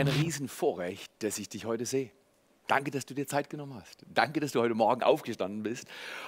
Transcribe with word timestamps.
Ein 0.00 0.08
Riesenvorrecht, 0.08 1.12
dass 1.18 1.38
ich 1.38 1.50
dich 1.50 1.66
heute 1.66 1.84
sehe. 1.84 2.10
Danke, 2.66 2.90
dass 2.90 3.04
du 3.04 3.12
dir 3.12 3.26
Zeit 3.26 3.50
genommen 3.50 3.74
hast. 3.74 4.06
Danke, 4.06 4.40
dass 4.40 4.52
du 4.52 4.60
heute 4.60 4.74
Morgen 4.74 5.02
aufgestanden 5.02 5.62
bist 5.62 5.86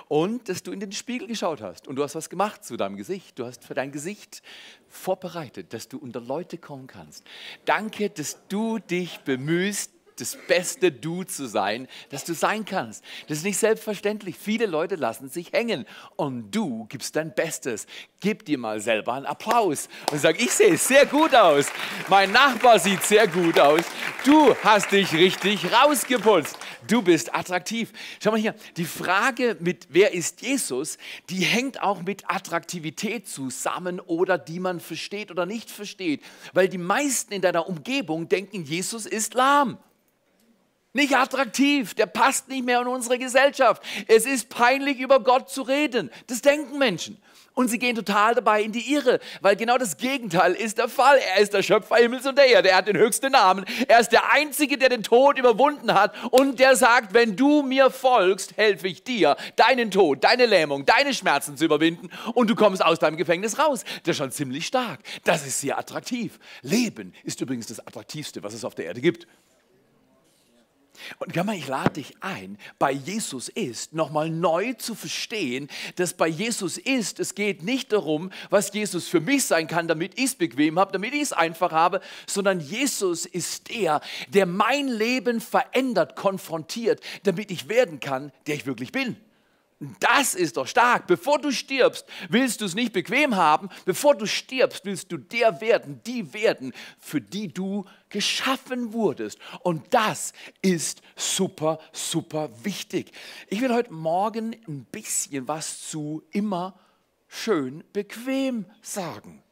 und 0.08 0.46
dass 0.50 0.62
du 0.62 0.72
in 0.72 0.80
den 0.80 0.92
Spiegel 0.92 1.26
geschaut 1.26 1.62
hast 1.62 1.88
und 1.88 1.96
du 1.96 2.02
hast 2.02 2.14
was 2.14 2.28
gemacht 2.28 2.64
zu 2.64 2.76
deinem 2.76 2.96
Gesicht. 2.96 3.38
Du 3.38 3.46
hast 3.46 3.64
für 3.64 3.72
dein 3.72 3.90
Gesicht 3.90 4.42
vorbereitet, 4.88 5.72
dass 5.72 5.88
du 5.88 5.96
unter 5.96 6.20
Leute 6.20 6.58
kommen 6.58 6.86
kannst. 6.86 7.24
Danke, 7.64 8.10
dass 8.10 8.46
du 8.48 8.78
dich 8.78 9.20
bemühst, 9.20 9.91
das 10.16 10.36
beste 10.48 10.92
Du 10.92 11.24
zu 11.24 11.46
sein, 11.46 11.88
das 12.10 12.24
du 12.24 12.34
sein 12.34 12.64
kannst. 12.64 13.02
Das 13.28 13.38
ist 13.38 13.44
nicht 13.44 13.58
selbstverständlich. 13.58 14.36
Viele 14.38 14.66
Leute 14.66 14.96
lassen 14.96 15.28
sich 15.28 15.52
hängen 15.52 15.86
und 16.16 16.50
du 16.50 16.86
gibst 16.86 17.16
dein 17.16 17.34
Bestes. 17.34 17.86
Gib 18.20 18.44
dir 18.44 18.58
mal 18.58 18.80
selber 18.80 19.14
einen 19.14 19.26
Applaus 19.26 19.88
und 20.10 20.20
sag, 20.20 20.40
ich 20.40 20.52
sehe 20.52 20.76
sehr 20.76 21.06
gut 21.06 21.34
aus. 21.34 21.66
Mein 22.08 22.30
Nachbar 22.32 22.78
sieht 22.78 23.02
sehr 23.02 23.26
gut 23.26 23.58
aus. 23.58 23.82
Du 24.24 24.54
hast 24.62 24.92
dich 24.92 25.12
richtig 25.12 25.72
rausgeputzt. 25.72 26.56
Du 26.86 27.02
bist 27.02 27.34
attraktiv. 27.34 27.92
Schau 28.22 28.32
mal 28.32 28.40
hier, 28.40 28.54
die 28.76 28.84
Frage 28.84 29.56
mit 29.60 29.88
wer 29.90 30.12
ist 30.12 30.42
Jesus, 30.42 30.98
die 31.30 31.40
hängt 31.40 31.82
auch 31.82 32.02
mit 32.02 32.24
Attraktivität 32.28 33.28
zusammen 33.28 34.00
oder 34.00 34.38
die 34.38 34.60
man 34.60 34.80
versteht 34.80 35.30
oder 35.30 35.46
nicht 35.46 35.70
versteht. 35.70 36.22
Weil 36.52 36.68
die 36.68 36.78
meisten 36.78 37.32
in 37.32 37.42
deiner 37.42 37.68
Umgebung 37.68 38.28
denken, 38.28 38.64
Jesus 38.64 39.06
ist 39.06 39.34
lahm 39.34 39.78
nicht 40.92 41.16
attraktiv, 41.16 41.94
der 41.94 42.06
passt 42.06 42.48
nicht 42.48 42.64
mehr 42.64 42.80
in 42.80 42.86
unsere 42.86 43.18
Gesellschaft. 43.18 43.82
Es 44.08 44.26
ist 44.26 44.48
peinlich, 44.48 44.98
über 44.98 45.20
Gott 45.20 45.48
zu 45.48 45.62
reden. 45.62 46.10
Das 46.26 46.42
denken 46.42 46.78
Menschen. 46.78 47.20
Und 47.54 47.68
sie 47.68 47.78
gehen 47.78 47.94
total 47.94 48.34
dabei 48.34 48.62
in 48.62 48.72
die 48.72 48.94
Irre, 48.94 49.20
weil 49.42 49.56
genau 49.56 49.76
das 49.76 49.98
Gegenteil 49.98 50.54
ist 50.54 50.78
der 50.78 50.88
Fall. 50.88 51.18
Er 51.18 51.42
ist 51.42 51.52
der 51.52 51.62
Schöpfer 51.62 51.96
Himmels 51.96 52.26
und 52.26 52.38
der 52.38 52.46
Erde. 52.46 52.70
Er 52.70 52.78
hat 52.78 52.88
den 52.88 52.96
höchsten 52.96 53.32
Namen. 53.32 53.66
Er 53.88 54.00
ist 54.00 54.10
der 54.10 54.32
Einzige, 54.32 54.78
der 54.78 54.88
den 54.88 55.02
Tod 55.02 55.38
überwunden 55.38 55.92
hat 55.92 56.14
und 56.30 56.60
der 56.60 56.76
sagt, 56.76 57.12
wenn 57.12 57.36
du 57.36 57.62
mir 57.62 57.90
folgst, 57.90 58.56
helfe 58.56 58.88
ich 58.88 59.04
dir, 59.04 59.36
deinen 59.56 59.90
Tod, 59.90 60.24
deine 60.24 60.46
Lähmung, 60.46 60.86
deine 60.86 61.12
Schmerzen 61.12 61.58
zu 61.58 61.66
überwinden 61.66 62.08
und 62.32 62.48
du 62.48 62.54
kommst 62.54 62.82
aus 62.82 62.98
deinem 62.98 63.18
Gefängnis 63.18 63.58
raus. 63.58 63.84
Das 64.04 64.12
ist 64.12 64.16
schon 64.16 64.32
ziemlich 64.32 64.66
stark. 64.66 65.00
Das 65.24 65.46
ist 65.46 65.60
sehr 65.60 65.78
attraktiv. 65.78 66.38
Leben 66.62 67.12
ist 67.22 67.40
übrigens 67.42 67.66
das 67.66 67.86
Attraktivste, 67.86 68.42
was 68.42 68.54
es 68.54 68.64
auf 68.64 68.74
der 68.74 68.86
Erde 68.86 69.02
gibt. 69.02 69.26
Und 71.18 71.36
ich 71.54 71.68
lade 71.68 71.94
dich 71.94 72.14
ein, 72.20 72.58
bei 72.78 72.92
Jesus 72.92 73.48
ist 73.48 73.92
nochmal 73.92 74.30
neu 74.30 74.72
zu 74.74 74.94
verstehen, 74.94 75.68
dass 75.96 76.14
bei 76.14 76.28
Jesus 76.28 76.78
ist, 76.78 77.20
es 77.20 77.34
geht 77.34 77.62
nicht 77.62 77.92
darum, 77.92 78.30
was 78.50 78.72
Jesus 78.72 79.08
für 79.08 79.20
mich 79.20 79.44
sein 79.44 79.66
kann, 79.66 79.88
damit 79.88 80.18
ich 80.18 80.24
es 80.24 80.34
bequem 80.34 80.78
habe, 80.78 80.92
damit 80.92 81.14
ich 81.14 81.22
es 81.22 81.32
einfach 81.32 81.72
habe, 81.72 82.00
sondern 82.26 82.60
Jesus 82.60 83.26
ist 83.26 83.70
der, 83.70 84.00
der 84.28 84.46
mein 84.46 84.88
Leben 84.88 85.40
verändert, 85.40 86.16
konfrontiert, 86.16 87.00
damit 87.24 87.50
ich 87.50 87.68
werden 87.68 88.00
kann, 88.00 88.32
der 88.46 88.54
ich 88.54 88.66
wirklich 88.66 88.92
bin. 88.92 89.16
Das 89.98 90.36
ist 90.36 90.56
doch 90.56 90.68
stark. 90.68 91.08
Bevor 91.08 91.40
du 91.40 91.50
stirbst, 91.50 92.06
willst 92.28 92.60
du 92.60 92.66
es 92.66 92.74
nicht 92.74 92.92
bequem 92.92 93.34
haben. 93.34 93.68
Bevor 93.84 94.14
du 94.14 94.26
stirbst, 94.26 94.84
willst 94.84 95.10
du 95.10 95.16
der 95.16 95.60
werden, 95.60 96.00
die 96.06 96.32
werden, 96.32 96.72
für 97.00 97.20
die 97.20 97.48
du 97.48 97.84
geschaffen 98.08 98.92
wurdest. 98.92 99.38
Und 99.62 99.92
das 99.92 100.34
ist 100.60 101.02
super, 101.16 101.80
super 101.92 102.48
wichtig. 102.62 103.10
Ich 103.48 103.60
will 103.60 103.74
heute 103.74 103.92
Morgen 103.92 104.54
ein 104.68 104.84
bisschen 104.84 105.48
was 105.48 105.88
zu 105.88 106.22
immer 106.30 106.78
schön 107.26 107.82
bequem 107.92 108.66
sagen. 108.82 109.42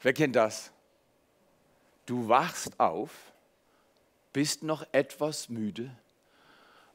Wer 0.00 0.12
kennt 0.12 0.34
das? 0.34 0.72
Du 2.04 2.28
wachst 2.28 2.80
auf, 2.80 3.12
bist 4.32 4.64
noch 4.64 4.84
etwas 4.90 5.48
müde 5.48 5.96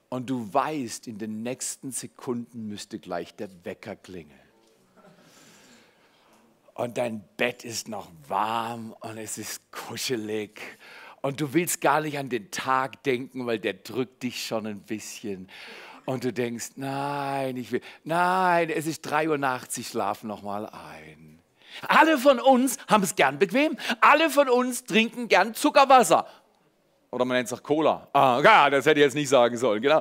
und 0.09 0.29
du 0.29 0.51
weißt, 0.51 1.07
in 1.07 1.17
den 1.17 1.43
nächsten 1.43 1.91
Sekunden 1.91 2.67
müsste 2.67 2.99
gleich 2.99 3.35
der 3.35 3.49
Wecker 3.63 3.95
klingeln. 3.95 4.39
Und 6.73 6.97
dein 6.97 7.23
Bett 7.37 7.65
ist 7.65 7.87
noch 7.87 8.09
warm 8.27 8.95
und 9.01 9.17
es 9.17 9.37
ist 9.37 9.61
kuschelig. 9.71 10.61
Und 11.21 11.41
du 11.41 11.53
willst 11.53 11.81
gar 11.81 12.01
nicht 12.01 12.17
an 12.17 12.29
den 12.29 12.51
Tag 12.51 13.03
denken, 13.03 13.45
weil 13.45 13.59
der 13.59 13.73
drückt 13.73 14.23
dich 14.23 14.45
schon 14.45 14.65
ein 14.65 14.79
bisschen. 14.81 15.49
Und 16.05 16.23
du 16.23 16.31
denkst, 16.31 16.71
nein, 16.77 17.57
ich 17.57 17.71
will, 17.71 17.81
nein, 18.03 18.69
es 18.69 18.87
ist 18.87 19.01
3 19.01 19.29
Uhr 19.29 19.37
nachts, 19.37 19.77
ich 19.77 19.89
schlafe 19.89 20.25
noch 20.25 20.41
mal 20.41 20.67
ein. 20.67 21.39
Alle 21.87 22.17
von 22.17 22.39
uns 22.39 22.77
haben 22.87 23.03
es 23.03 23.15
gern 23.15 23.39
bequem. 23.39 23.77
Alle 24.01 24.29
von 24.29 24.49
uns 24.49 24.85
trinken 24.85 25.27
gern 25.27 25.53
Zuckerwasser. 25.53 26.25
Oder 27.11 27.25
man 27.25 27.37
nennt 27.37 27.47
es 27.47 27.53
auch 27.53 27.63
Cola. 27.63 28.07
Ah, 28.13 28.69
das 28.69 28.85
hätte 28.85 28.99
ich 28.99 29.03
jetzt 29.03 29.15
nicht 29.15 29.29
sagen 29.29 29.57
sollen, 29.57 29.81
genau. 29.81 29.99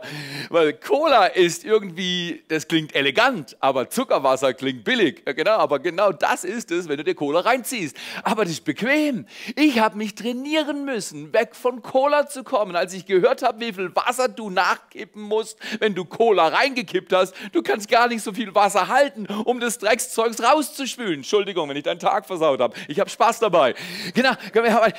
Weil 0.50 0.74
Cola 0.74 1.24
ist 1.24 1.64
irgendwie, 1.64 2.44
das 2.48 2.68
klingt 2.68 2.94
elegant, 2.94 3.56
aber 3.60 3.88
Zuckerwasser 3.88 4.52
klingt 4.52 4.84
billig. 4.84 5.22
Ja, 5.26 5.32
genau, 5.32 5.52
aber 5.52 5.78
genau 5.78 6.12
das 6.12 6.44
ist 6.44 6.70
es, 6.70 6.86
wenn 6.86 6.98
du 6.98 7.04
dir 7.04 7.14
Cola 7.14 7.40
reinziehst. 7.40 7.96
Aber 8.24 8.44
das 8.44 8.52
ist 8.52 8.64
bequem. 8.66 9.24
Ich 9.56 9.80
habe 9.80 9.96
mich 9.96 10.16
trainieren 10.16 10.84
müssen, 10.84 11.32
weg 11.32 11.56
von 11.56 11.80
Cola 11.80 12.28
zu 12.28 12.44
kommen. 12.44 12.76
Als 12.76 12.92
ich 12.92 13.06
gehört 13.06 13.42
habe, 13.42 13.58
wie 13.60 13.72
viel 13.72 13.90
Wasser 13.96 14.28
du 14.28 14.50
nachkippen 14.50 15.22
musst, 15.22 15.58
wenn 15.80 15.94
du 15.94 16.04
Cola 16.04 16.48
reingekippt 16.48 17.14
hast, 17.14 17.34
du 17.52 17.62
kannst 17.62 17.88
gar 17.88 18.08
nicht 18.08 18.22
so 18.22 18.34
viel 18.34 18.54
Wasser 18.54 18.88
halten, 18.88 19.26
um 19.44 19.60
das 19.60 19.78
Dreckszeugs 19.78 20.42
rauszuspülen. 20.42 21.14
Entschuldigung, 21.14 21.70
wenn 21.70 21.76
ich 21.78 21.84
deinen 21.84 22.00
Tag 22.00 22.26
versaut 22.26 22.60
habe. 22.60 22.76
Ich 22.86 23.00
habe 23.00 23.08
Spaß 23.08 23.38
dabei. 23.38 23.74
Genau, 24.12 24.32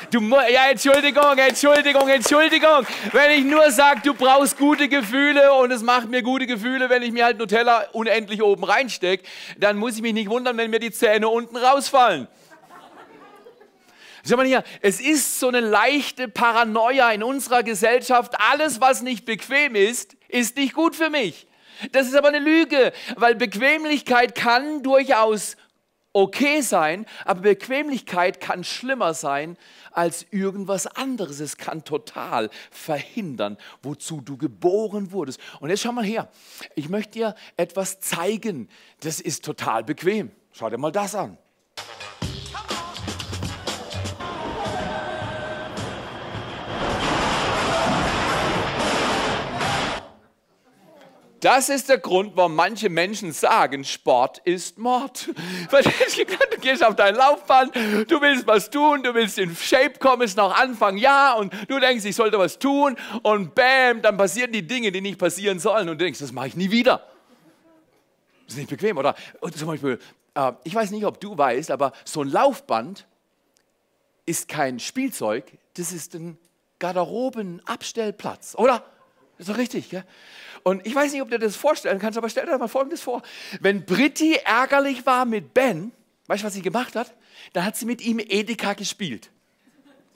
du, 0.10 0.22
ja, 0.52 0.72
Entschuldigung, 0.72 1.38
Entschuldigung. 1.38 1.99
Entschuldigung, 2.08 2.80
Entschuldigung. 2.80 2.88
Wenn 3.12 3.32
ich 3.32 3.44
nur 3.44 3.72
sage, 3.72 4.02
du 4.04 4.14
brauchst 4.14 4.58
gute 4.58 4.88
Gefühle 4.88 5.54
und 5.54 5.72
es 5.72 5.84
macht 5.84 6.10
mir 6.10 6.22
gute 6.22 6.48
Gefühle, 6.48 6.90
wenn 6.90 7.04
ich 7.04 7.12
mir 7.12 7.26
halt 7.26 7.38
Nutella 7.38 7.88
unendlich 7.92 8.42
oben 8.42 8.64
reinstecke, 8.64 9.26
dann 9.58 9.78
muss 9.78 9.96
ich 9.96 10.02
mich 10.02 10.14
nicht 10.14 10.30
wundern, 10.30 10.58
wenn 10.58 10.70
mir 10.70 10.80
die 10.80 10.92
Zähne 10.92 11.28
unten 11.28 11.58
rausfallen. 11.58 12.28
Schau 14.28 14.38
mal 14.38 14.46
hier, 14.46 14.64
es 14.82 15.02
ist 15.02 15.40
so 15.40 15.48
eine 15.50 15.60
leichte 15.60 16.28
Paranoia 16.28 17.12
in 17.12 17.24
unserer 17.24 17.64
Gesellschaft. 17.64 18.34
Alles, 18.52 18.80
was 18.80 19.02
nicht 19.02 19.26
bequem 19.26 19.76
ist, 19.76 20.16
ist 20.28 20.56
nicht 20.56 20.74
gut 20.74 20.96
für 20.96 21.10
mich. 21.10 21.48
Das 21.92 22.08
ist 22.08 22.16
aber 22.16 22.30
eine 22.30 22.40
Lüge, 22.40 22.94
weil 23.16 23.36
Bequemlichkeit 23.36 24.36
kann 24.36 24.84
durchaus 24.84 25.58
okay 26.14 26.62
sein, 26.62 27.06
aber 27.26 27.42
Bequemlichkeit 27.42 28.40
kann 28.40 28.64
schlimmer 28.64 29.14
sein 29.14 29.58
als 29.92 30.26
irgendwas 30.32 30.88
anderes. 30.88 31.40
Es 31.40 31.58
kann 31.58 31.84
total 31.84 32.50
verhindern, 32.72 33.58
wozu 33.82 34.22
du 34.22 34.38
geboren 34.38 35.12
wurdest. 35.12 35.40
Und 35.60 35.70
jetzt 35.70 35.82
schau 35.82 35.92
mal 35.92 36.04
her. 36.04 36.30
Ich 36.76 36.90
möchte 36.90 37.12
dir 37.14 37.36
etwas 37.58 38.00
zeigen. 38.00 38.70
Das 39.02 39.20
ist 39.20 39.46
total 39.46 39.84
bequem. 39.84 40.32
Schau 40.52 40.70
dir 40.70 40.78
mal 40.78 40.92
das 40.92 41.16
an. 41.16 41.38
Das 51.40 51.70
ist 51.70 51.88
der 51.88 52.00
Grund, 52.00 52.36
warum 52.36 52.56
manche 52.56 52.90
Menschen 52.90 53.32
sagen, 53.32 53.86
Sport 53.86 54.40
ist 54.40 54.78
Mord. 54.78 55.30
Du 55.70 56.58
gehst 56.62 56.84
auf 56.84 56.96
dein 56.96 57.16
Laufband, 57.16 57.74
du 57.76 58.22
willst 58.22 58.46
was 58.46 58.70
tun, 58.70 59.02
du 59.02 59.14
willst 59.14 59.38
in 59.38 59.56
Shape 59.56 59.98
kommen, 59.98 60.24
ist 60.24 60.36
noch 60.36 60.54
Anfang 60.54 60.98
Jahr 60.98 61.38
und 61.38 61.54
du 61.70 61.80
denkst, 61.80 62.04
ich 62.04 62.16
sollte 62.16 62.38
was 62.38 62.60
tun 62.60 62.98
und 63.24 63.56
bam, 63.56 64.02
dann 64.02 64.18
passieren 64.18 64.52
die 64.52 64.68
Dinge, 64.68 64.92
die 64.92 65.00
nicht 65.00 65.18
passieren 65.18 65.60
sollen 65.60 65.88
und 65.88 66.00
du 66.00 66.04
denkst, 66.04 66.20
das 66.20 66.34
mache 66.34 66.48
ich 66.48 66.58
nie 66.58 66.70
wieder. 66.70 67.08
Das 68.46 68.56
ist 68.56 68.58
nicht 68.58 68.70
bequem. 68.70 68.98
Oder 68.98 69.16
zum 69.56 69.68
Beispiel, 69.68 70.00
äh, 70.36 70.52
ich 70.66 70.76
weiß 70.76 70.92
nicht, 70.92 71.06
ob 71.06 71.22
du 71.22 71.38
weißt, 71.38 71.72
aber 71.72 71.94
so 72.04 72.22
ein 72.22 72.30
Laufband 72.30 73.08
ist 74.26 74.50
kein 74.50 74.80
Spielzeug, 74.80 75.58
das 75.76 75.94
ist 75.94 76.14
ein 76.16 76.38
Garderobenabstellplatz, 76.80 78.56
oder? 78.58 78.84
Ist 79.40 79.50
doch 79.50 79.58
richtig, 79.58 79.90
gell? 79.90 80.04
Und 80.64 80.86
ich 80.86 80.94
weiß 80.94 81.14
nicht, 81.14 81.22
ob 81.22 81.30
du 81.30 81.40
dir 81.40 81.46
das 81.46 81.56
vorstellen 81.56 81.98
kannst, 81.98 82.18
aber 82.18 82.30
stell 82.30 82.46
dir 82.46 82.58
mal 82.58 82.68
Folgendes 82.68 83.02
vor. 83.02 83.24
Wenn 83.62 83.86
Britti 83.86 84.36
ärgerlich 84.44 85.06
war 85.06 85.24
mit 85.24 85.54
Ben, 85.54 85.94
weißt 86.28 86.44
du, 86.44 86.48
was 86.48 86.54
sie 86.54 86.62
gemacht 86.62 86.96
hat? 86.96 87.16
Dann 87.54 87.64
hat 87.64 87.78
sie 87.78 87.86
mit 87.86 88.02
ihm 88.02 88.20
Edeka 88.20 88.74
gespielt. 88.74 89.32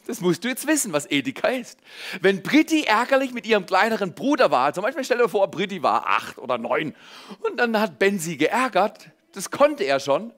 Das 0.05 0.19
musst 0.19 0.43
du 0.43 0.49
jetzt 0.49 0.67
wissen, 0.67 0.91
was 0.91 1.09
Edeka 1.09 1.47
ist. 1.47 1.79
Wenn 2.19 2.43
Britti 2.43 2.83
ärgerlich 2.83 3.33
mit 3.33 3.47
ihrem 3.47 3.65
kleineren 3.65 4.13
Bruder 4.13 4.51
war, 4.51 4.73
zum 4.73 4.83
Beispiel 4.83 5.05
stell 5.05 5.19
dir 5.19 5.29
vor, 5.29 5.49
Britti 5.49 5.81
war 5.81 6.05
acht 6.05 6.37
oder 6.37 6.57
neun 6.57 6.93
und 7.39 7.57
dann 7.57 7.79
hat 7.79 7.99
Ben 7.99 8.19
sie 8.19 8.35
geärgert, 8.35 9.09
das 9.31 9.49
konnte 9.49 9.85
er 9.85 10.01
schon. 10.01 10.33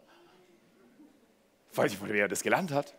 Ich 1.72 1.78
weiß 1.80 1.92
nicht, 1.92 2.02
woher 2.02 2.16
er 2.16 2.28
das 2.28 2.44
gelernt 2.44 2.72
hat. 2.72 2.94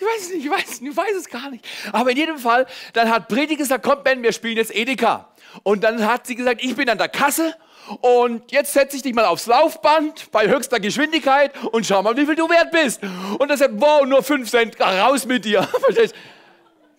Ich 0.00 0.06
weiß 0.06 0.22
es 0.22 0.34
nicht, 0.34 0.44
ich 0.44 0.50
weiß, 0.50 0.80
ich 0.80 0.96
weiß 0.96 1.16
es 1.16 1.28
gar 1.28 1.50
nicht. 1.50 1.66
Aber 1.92 2.10
in 2.10 2.16
jedem 2.16 2.38
Fall, 2.38 2.66
dann 2.92 3.10
hat 3.10 3.28
Britti 3.28 3.56
gesagt, 3.56 3.84
komm 3.84 4.02
Ben, 4.04 4.22
wir 4.22 4.32
spielen 4.32 4.56
jetzt 4.56 4.74
Edeka. 4.74 5.28
Und 5.62 5.82
dann 5.82 6.06
hat 6.06 6.26
sie 6.26 6.36
gesagt, 6.36 6.62
ich 6.62 6.76
bin 6.76 6.88
an 6.88 6.98
der 6.98 7.08
Kasse 7.08 7.54
Und 8.00 8.52
jetzt 8.52 8.72
setze 8.72 8.96
ich 8.96 9.02
dich 9.02 9.14
mal 9.14 9.24
aufs 9.24 9.46
Laufband 9.46 10.30
bei 10.30 10.48
höchster 10.48 10.78
Geschwindigkeit 10.78 11.52
und 11.72 11.86
schau 11.86 12.02
mal, 12.02 12.16
wie 12.16 12.26
viel 12.26 12.34
du 12.34 12.48
wert 12.48 12.70
bist. 12.70 13.00
Und 13.38 13.50
er 13.50 13.56
sagt, 13.56 13.74
wow, 13.76 14.04
nur 14.04 14.22
5 14.22 14.48
Cent, 14.48 14.80
raus 14.80 15.26
mit 15.26 15.44
dir. 15.44 15.66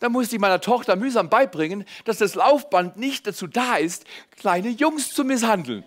Da 0.02 0.08
musste 0.08 0.38
ich 0.38 0.42
meiner 0.42 0.62
Tochter 0.62 0.96
mühsam 0.96 1.30
beibringen, 1.30 1.84
dass 2.06 2.20
das 2.20 2.34
Laufband 2.34 2.96
nicht 2.96 3.28
dazu 3.28 3.48
da 3.48 3.76
ist, 3.76 4.06
kleine 4.40 4.70
Jungs 4.70 5.14
zu 5.14 5.26
misshandeln. 5.26 5.84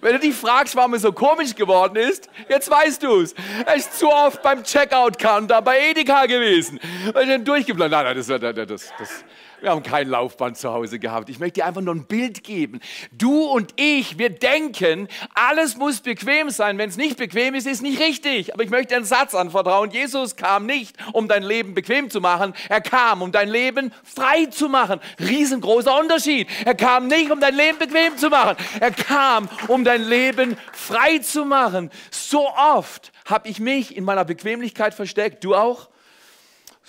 Wenn 0.00 0.12
du 0.12 0.18
dich 0.20 0.34
fragst, 0.34 0.76
warum 0.76 0.94
es 0.94 1.02
so 1.02 1.12
komisch 1.12 1.54
geworden 1.54 1.96
ist, 1.96 2.28
jetzt 2.48 2.70
weißt 2.70 3.02
du 3.02 3.20
es. 3.20 3.34
Er 3.66 3.76
ist 3.76 3.98
zu 3.98 4.08
oft 4.10 4.42
beim 4.42 4.62
Checkout-Counter 4.62 5.62
bei 5.62 5.90
Edeka 5.90 6.26
gewesen. 6.26 6.80
Und 7.06 7.28
dann 7.28 7.44
durchgeblendet. 7.44 7.92
Nein, 7.92 8.04
nein, 8.04 8.16
das, 8.16 8.26
das, 8.26 8.92
das, 8.98 9.24
wir 9.60 9.70
haben 9.70 9.82
kein 9.82 10.08
Laufband 10.08 10.56
zu 10.56 10.72
Hause 10.72 10.98
gehabt. 10.98 11.28
Ich 11.28 11.38
möchte 11.38 11.60
dir 11.60 11.66
einfach 11.66 11.80
nur 11.80 11.94
ein 11.94 12.04
Bild 12.04 12.44
geben. 12.44 12.80
Du 13.12 13.44
und 13.44 13.72
ich, 13.76 14.18
wir 14.18 14.30
denken, 14.30 15.08
alles 15.34 15.76
muss 15.76 16.00
bequem 16.00 16.50
sein. 16.50 16.78
Wenn 16.78 16.88
es 16.88 16.96
nicht 16.96 17.16
bequem 17.16 17.54
ist, 17.54 17.66
ist 17.66 17.82
nicht 17.82 18.00
richtig. 18.00 18.54
Aber 18.54 18.62
ich 18.62 18.70
möchte 18.70 18.94
einen 18.94 19.04
Satz 19.04 19.34
anvertrauen. 19.34 19.90
Jesus 19.90 20.36
kam 20.36 20.66
nicht, 20.66 20.96
um 21.12 21.28
dein 21.28 21.42
Leben 21.42 21.74
bequem 21.74 22.10
zu 22.10 22.20
machen. 22.20 22.54
Er 22.68 22.80
kam, 22.80 23.22
um 23.22 23.32
dein 23.32 23.48
Leben 23.48 23.92
frei 24.04 24.46
zu 24.46 24.68
machen. 24.68 25.00
Riesengroßer 25.18 25.98
Unterschied. 25.98 26.48
Er 26.64 26.74
kam 26.74 27.08
nicht, 27.08 27.30
um 27.30 27.40
dein 27.40 27.54
Leben 27.54 27.78
bequem 27.78 28.16
zu 28.16 28.28
machen. 28.28 28.56
Er 28.80 28.90
kam, 28.92 29.48
um 29.68 29.84
dein 29.84 30.02
Leben 30.02 30.56
frei 30.72 31.18
zu 31.18 31.44
machen. 31.44 31.90
So 32.10 32.48
oft 32.48 33.12
habe 33.24 33.48
ich 33.48 33.60
mich 33.60 33.96
in 33.96 34.04
meiner 34.04 34.24
Bequemlichkeit 34.24 34.94
versteckt. 34.94 35.44
Du 35.44 35.54
auch? 35.54 35.88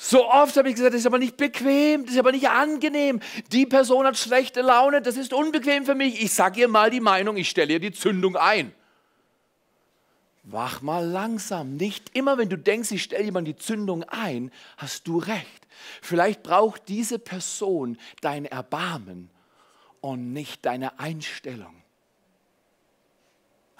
So 0.01 0.29
oft 0.29 0.55
habe 0.55 0.69
ich 0.69 0.75
gesagt, 0.75 0.93
das 0.93 1.01
ist 1.01 1.07
aber 1.07 1.19
nicht 1.19 1.35
bequem, 1.35 2.05
das 2.05 2.13
ist 2.13 2.19
aber 2.19 2.31
nicht 2.31 2.47
angenehm. 2.47 3.19
Die 3.51 3.65
Person 3.65 4.05
hat 4.05 4.17
schlechte 4.17 4.61
Laune, 4.61 5.01
das 5.01 5.17
ist 5.17 5.33
unbequem 5.33 5.85
für 5.85 5.93
mich. 5.93 6.23
Ich 6.23 6.33
sage 6.33 6.61
ihr 6.61 6.69
mal 6.69 6.89
die 6.89 7.01
Meinung, 7.01 7.35
ich 7.35 7.49
stelle 7.49 7.73
ihr 7.73 7.79
die 7.81 7.91
Zündung 7.91 8.37
ein. 8.37 8.71
Wach 10.43 10.81
mal 10.81 11.05
langsam. 11.05 11.75
Nicht 11.75 12.15
immer, 12.15 12.37
wenn 12.37 12.47
du 12.47 12.57
denkst, 12.57 12.91
ich 12.91 13.03
stelle 13.03 13.25
jemand 13.25 13.45
die 13.49 13.57
Zündung 13.57 14.03
ein, 14.03 14.51
hast 14.77 15.05
du 15.05 15.17
recht. 15.17 15.67
Vielleicht 16.01 16.43
braucht 16.43 16.87
diese 16.87 17.19
Person 17.19 17.97
dein 18.21 18.45
Erbarmen 18.45 19.29
und 19.99 20.31
nicht 20.31 20.65
deine 20.65 20.97
Einstellung. 20.97 21.78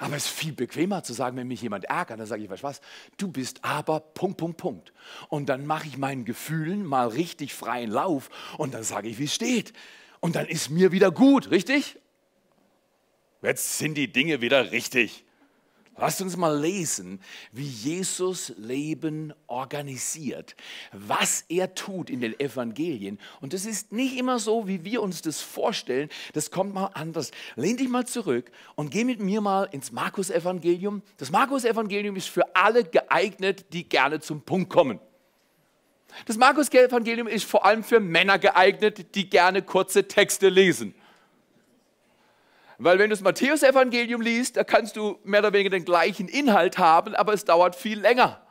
Aber 0.01 0.15
es 0.15 0.27
ist 0.27 0.31
viel 0.31 0.53
bequemer 0.53 1.03
zu 1.03 1.11
sagen, 1.11 1.35
wenn 1.35 1.49
mich 1.49 1.61
jemand 1.61 1.83
ärgert, 1.83 2.21
dann 2.21 2.25
sage 2.25 2.41
ich, 2.41 2.49
weißt 2.49 2.63
was, 2.63 2.79
du 3.17 3.27
bist 3.29 3.65
aber 3.65 3.99
Punkt, 3.99 4.37
Punkt, 4.37 4.57
Punkt. 4.57 4.93
Und 5.27 5.49
dann 5.49 5.65
mache 5.65 5.87
ich 5.87 5.97
meinen 5.97 6.23
Gefühlen 6.23 6.85
mal 6.85 7.09
richtig 7.09 7.53
freien 7.53 7.91
Lauf 7.91 8.29
und 8.57 8.73
dann 8.73 8.83
sage 8.83 9.09
ich, 9.09 9.19
wie 9.19 9.25
es 9.25 9.35
steht. 9.35 9.73
Und 10.21 10.37
dann 10.37 10.47
ist 10.47 10.69
mir 10.69 10.93
wieder 10.93 11.11
gut, 11.11 11.51
richtig? 11.51 11.99
Jetzt 13.41 13.77
sind 13.77 13.95
die 13.95 14.09
Dinge 14.09 14.39
wieder 14.39 14.71
richtig. 14.71 15.25
Lasst 15.99 16.21
uns 16.21 16.37
mal 16.37 16.57
lesen, 16.57 17.19
wie 17.51 17.67
Jesus 17.67 18.53
Leben 18.57 19.33
organisiert, 19.47 20.55
was 20.93 21.43
er 21.49 21.75
tut 21.75 22.09
in 22.09 22.21
den 22.21 22.39
Evangelien. 22.39 23.19
Und 23.41 23.51
das 23.53 23.65
ist 23.65 23.91
nicht 23.91 24.17
immer 24.17 24.39
so, 24.39 24.65
wie 24.67 24.85
wir 24.85 25.01
uns 25.01 25.21
das 25.21 25.41
vorstellen. 25.41 26.07
Das 26.33 26.51
kommt 26.51 26.73
mal 26.73 26.91
anders. 26.93 27.31
Lehn 27.57 27.75
dich 27.75 27.89
mal 27.89 28.07
zurück 28.07 28.49
und 28.75 28.91
geh 28.91 29.03
mit 29.03 29.19
mir 29.19 29.41
mal 29.41 29.65
ins 29.65 29.91
Markus-Evangelium. 29.91 31.01
Das 31.17 31.31
Markus-Evangelium 31.31 32.15
ist 32.15 32.29
für 32.29 32.55
alle 32.55 32.85
geeignet, 32.85 33.65
die 33.73 33.87
gerne 33.87 34.21
zum 34.21 34.41
Punkt 34.41 34.69
kommen. 34.69 35.01
Das 36.25 36.37
Markus-Evangelium 36.37 37.27
ist 37.27 37.43
vor 37.43 37.65
allem 37.65 37.83
für 37.83 37.99
Männer 37.99 38.39
geeignet, 38.39 39.15
die 39.15 39.29
gerne 39.29 39.61
kurze 39.61 40.07
Texte 40.07 40.49
lesen. 40.49 40.95
Weil 42.79 42.97
wenn 42.97 43.09
du 43.09 43.15
das 43.15 43.21
Matthäus-Evangelium 43.21 44.21
liest, 44.21 44.55
da 44.55 44.63
kannst 44.63 44.95
du 44.95 45.19
mehr 45.25 45.41
oder 45.41 45.51
weniger 45.51 45.69
den 45.69 45.83
gleichen 45.83 46.29
Inhalt 46.29 46.77
haben, 46.77 47.13
aber 47.13 47.33
es 47.33 47.43
dauert 47.43 47.75
viel 47.75 47.99
länger. 47.99 48.41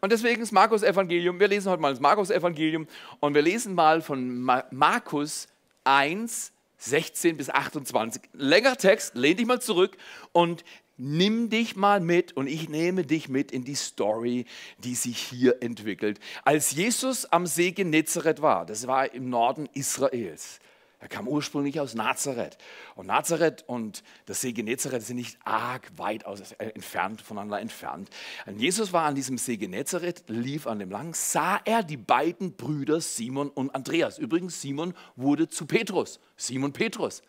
Und 0.00 0.10
deswegen 0.10 0.40
das 0.40 0.50
Markus-Evangelium, 0.50 1.38
wir 1.38 1.46
lesen 1.46 1.70
heute 1.70 1.80
mal 1.80 1.92
das 1.92 2.00
Markus-Evangelium 2.00 2.88
und 3.20 3.34
wir 3.34 3.42
lesen 3.42 3.74
mal 3.74 4.02
von 4.02 4.40
Markus 4.72 5.46
1, 5.84 6.52
16 6.78 7.36
bis 7.36 7.50
28. 7.50 8.22
Länger 8.32 8.76
Text, 8.76 9.14
lehn 9.14 9.36
dich 9.36 9.46
mal 9.46 9.62
zurück 9.62 9.96
und 10.32 10.64
nimm 10.96 11.50
dich 11.50 11.76
mal 11.76 12.00
mit 12.00 12.36
und 12.36 12.48
ich 12.48 12.68
nehme 12.68 13.04
dich 13.04 13.28
mit 13.28 13.52
in 13.52 13.62
die 13.62 13.76
Story, 13.76 14.44
die 14.78 14.96
sich 14.96 15.18
hier 15.18 15.62
entwickelt. 15.62 16.18
Als 16.44 16.72
Jesus 16.72 17.26
am 17.26 17.46
See 17.46 17.70
Genezareth 17.70 18.42
war, 18.42 18.66
das 18.66 18.88
war 18.88 19.14
im 19.14 19.30
Norden 19.30 19.68
Israels, 19.72 20.58
er 21.02 21.08
kam 21.08 21.26
ursprünglich 21.26 21.80
aus 21.80 21.96
Nazareth. 21.96 22.58
Und 22.94 23.08
Nazareth 23.08 23.64
und 23.66 24.04
das 24.26 24.40
See 24.40 24.52
Genezareth 24.52 25.02
sind 25.02 25.16
nicht 25.16 25.36
arg 25.42 25.90
weit 25.96 26.24
aus, 26.26 26.52
äh, 26.52 26.66
entfernt, 26.66 27.20
voneinander 27.20 27.60
entfernt. 27.60 28.08
Und 28.46 28.60
Jesus 28.60 28.92
war 28.92 29.06
an 29.06 29.16
diesem 29.16 29.36
See 29.36 29.56
Genezareth, 29.56 30.22
lief 30.28 30.68
an 30.68 30.78
dem 30.78 30.92
lang, 30.92 31.12
sah 31.12 31.60
er 31.64 31.82
die 31.82 31.96
beiden 31.96 32.54
Brüder 32.54 33.00
Simon 33.00 33.50
und 33.50 33.74
Andreas. 33.74 34.16
Übrigens, 34.16 34.60
Simon 34.60 34.94
wurde 35.16 35.48
zu 35.48 35.66
Petrus. 35.66 36.20
Simon 36.36 36.72
Petrus. 36.72 37.22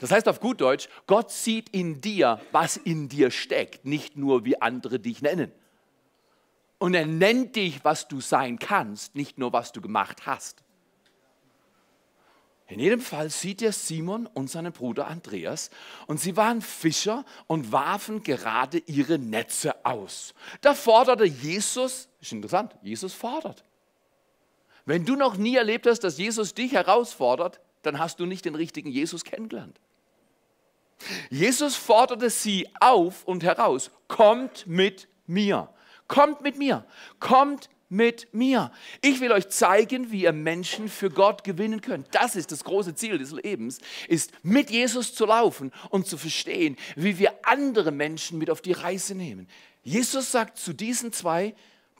Das 0.00 0.10
heißt 0.10 0.26
auf 0.26 0.40
gut 0.40 0.60
Deutsch, 0.60 0.88
Gott 1.06 1.30
sieht 1.30 1.68
in 1.68 2.00
dir, 2.00 2.40
was 2.50 2.78
in 2.78 3.08
dir 3.08 3.30
steckt, 3.30 3.84
nicht 3.84 4.16
nur 4.16 4.44
wie 4.44 4.60
andere 4.60 4.98
dich 4.98 5.22
nennen. 5.22 5.52
Und 6.78 6.94
er 6.94 7.06
nennt 7.06 7.54
dich, 7.54 7.84
was 7.84 8.08
du 8.08 8.20
sein 8.20 8.58
kannst, 8.58 9.14
nicht 9.14 9.38
nur, 9.38 9.52
was 9.52 9.70
du 9.70 9.80
gemacht 9.80 10.26
hast. 10.26 10.64
In 12.70 12.78
jedem 12.78 13.00
Fall 13.00 13.30
sieht 13.30 13.62
er 13.62 13.72
Simon 13.72 14.26
und 14.26 14.48
seinen 14.48 14.72
Bruder 14.72 15.08
Andreas 15.08 15.70
und 16.06 16.20
sie 16.20 16.36
waren 16.36 16.62
Fischer 16.62 17.24
und 17.48 17.72
warfen 17.72 18.22
gerade 18.22 18.78
ihre 18.86 19.18
Netze 19.18 19.84
aus. 19.84 20.34
Da 20.60 20.74
forderte 20.74 21.24
Jesus, 21.24 22.08
ist 22.20 22.30
interessant, 22.30 22.76
Jesus 22.80 23.12
fordert. 23.12 23.64
Wenn 24.84 25.04
du 25.04 25.16
noch 25.16 25.36
nie 25.36 25.56
erlebt 25.56 25.88
hast, 25.88 26.04
dass 26.04 26.16
Jesus 26.16 26.54
dich 26.54 26.72
herausfordert, 26.72 27.60
dann 27.82 27.98
hast 27.98 28.20
du 28.20 28.26
nicht 28.26 28.44
den 28.44 28.54
richtigen 28.54 28.90
Jesus 28.90 29.24
kennengelernt. 29.24 29.80
Jesus 31.28 31.74
forderte 31.74 32.30
sie 32.30 32.68
auf 32.78 33.24
und 33.24 33.42
heraus, 33.42 33.90
kommt 34.06 34.68
mit 34.68 35.08
mir, 35.26 35.68
kommt 36.06 36.42
mit 36.42 36.56
mir, 36.56 36.86
kommt 37.18 37.68
mit 37.90 38.32
mir. 38.32 38.72
Ich 39.02 39.20
will 39.20 39.32
euch 39.32 39.48
zeigen, 39.48 40.10
wie 40.10 40.22
ihr 40.22 40.32
Menschen 40.32 40.88
für 40.88 41.10
Gott 41.10 41.44
gewinnen 41.44 41.80
könnt. 41.80 42.06
Das 42.12 42.36
ist 42.36 42.52
das 42.52 42.64
große 42.64 42.94
Ziel 42.94 43.18
des 43.18 43.32
Lebens, 43.32 43.80
ist 44.08 44.32
mit 44.42 44.70
Jesus 44.70 45.12
zu 45.12 45.26
laufen 45.26 45.72
und 45.90 46.06
zu 46.06 46.16
verstehen, 46.16 46.76
wie 46.96 47.18
wir 47.18 47.34
andere 47.42 47.90
Menschen 47.90 48.38
mit 48.38 48.48
auf 48.48 48.62
die 48.62 48.72
Reise 48.72 49.14
nehmen. 49.14 49.48
Jesus 49.82 50.30
sagt 50.30 50.56
zu 50.56 50.72
diesen 50.72 51.12
zwei 51.12 51.54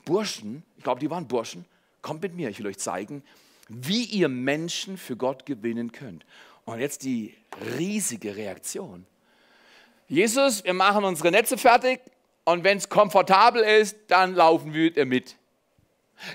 Burschen, 0.05 0.63
ich 0.77 0.83
glaube, 0.83 1.01
die 1.01 1.09
waren 1.09 1.27
Burschen, 1.27 1.65
kommt 2.01 2.21
mit 2.21 2.35
mir, 2.35 2.49
ich 2.49 2.59
will 2.59 2.67
euch 2.67 2.79
zeigen, 2.79 3.21
wie 3.67 4.05
ihr 4.05 4.29
Menschen 4.29 4.97
für 4.97 5.17
Gott 5.17 5.45
gewinnen 5.45 5.91
könnt. 5.91 6.25
Und 6.65 6.79
jetzt 6.79 7.03
die 7.03 7.35
riesige 7.77 8.35
Reaktion. 8.35 9.05
Jesus, 10.07 10.63
wir 10.63 10.73
machen 10.73 11.03
unsere 11.03 11.31
Netze 11.31 11.57
fertig 11.57 11.99
und 12.45 12.63
wenn 12.63 12.77
es 12.77 12.87
komfortabel 12.87 13.61
ist, 13.61 13.97
dann 14.07 14.35
laufen 14.35 14.73
wir 14.73 15.05
mit. 15.05 15.35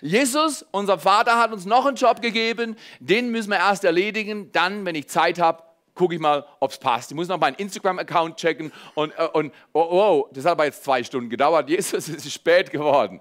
Jesus, 0.02 0.64
unser 0.70 0.98
Vater, 0.98 1.38
hat 1.38 1.52
uns 1.52 1.64
noch 1.64 1.86
einen 1.86 1.96
Job 1.96 2.20
gegeben, 2.22 2.76
den 3.00 3.30
müssen 3.30 3.50
wir 3.50 3.58
erst 3.58 3.84
erledigen. 3.84 4.50
Dann, 4.52 4.84
wenn 4.84 4.94
ich 4.94 5.08
Zeit 5.08 5.38
habe, 5.38 5.62
gucke 5.94 6.14
ich 6.14 6.20
mal, 6.20 6.46
ob 6.60 6.70
es 6.70 6.78
passt. 6.78 7.10
Ich 7.10 7.16
muss 7.16 7.28
noch 7.28 7.40
meinen 7.40 7.56
Instagram-Account 7.56 8.36
checken 8.36 8.72
und, 8.94 9.12
äh, 9.18 9.26
und 9.32 9.52
oh, 9.72 9.80
oh, 9.80 10.28
das 10.32 10.44
hat 10.44 10.52
aber 10.52 10.66
jetzt 10.66 10.84
zwei 10.84 11.02
Stunden 11.02 11.30
gedauert. 11.30 11.68
Jesus, 11.68 12.08
es 12.08 12.24
ist 12.24 12.32
spät 12.32 12.70
geworden. 12.70 13.20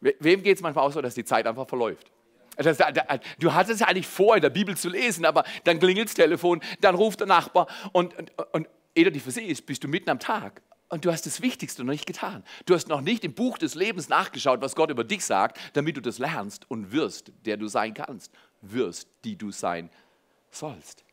Wem 0.00 0.42
geht 0.42 0.56
es 0.56 0.62
manchmal 0.62 0.86
auch 0.86 0.92
so, 0.92 1.02
dass 1.02 1.14
die 1.14 1.24
Zeit 1.24 1.46
einfach 1.46 1.68
verläuft? 1.68 2.10
Du 3.38 3.54
hattest 3.54 3.80
es 3.80 3.86
eigentlich 3.86 4.06
vor, 4.06 4.36
in 4.36 4.42
der 4.42 4.50
Bibel 4.50 4.76
zu 4.76 4.88
lesen, 4.88 5.24
aber 5.24 5.44
dann 5.64 5.78
klingelt 5.78 6.08
das 6.08 6.14
Telefon, 6.14 6.60
dann 6.80 6.96
ruft 6.96 7.20
der 7.20 7.28
Nachbar 7.28 7.68
und, 7.92 8.16
und, 8.18 8.32
und 8.52 8.68
ehe 8.94 9.04
du 9.04 9.12
dich 9.12 9.22
versiehst, 9.22 9.64
bist 9.64 9.84
du 9.84 9.88
mitten 9.88 10.10
am 10.10 10.18
Tag 10.18 10.60
und 10.88 11.04
du 11.04 11.12
hast 11.12 11.26
das 11.26 11.42
Wichtigste 11.42 11.84
noch 11.84 11.92
nicht 11.92 12.06
getan. 12.06 12.44
Du 12.66 12.74
hast 12.74 12.88
noch 12.88 13.00
nicht 13.00 13.24
im 13.24 13.34
Buch 13.34 13.58
des 13.58 13.74
Lebens 13.74 14.08
nachgeschaut, 14.08 14.60
was 14.60 14.74
Gott 14.74 14.90
über 14.90 15.04
dich 15.04 15.24
sagt, 15.24 15.58
damit 15.74 15.96
du 15.96 16.00
das 16.00 16.18
lernst 16.18 16.70
und 16.70 16.92
wirst, 16.92 17.32
der 17.44 17.56
du 17.56 17.68
sein 17.68 17.94
kannst, 17.94 18.32
wirst, 18.62 19.08
die 19.24 19.36
du 19.36 19.50
sein 19.50 19.90
sollst. 20.50 21.04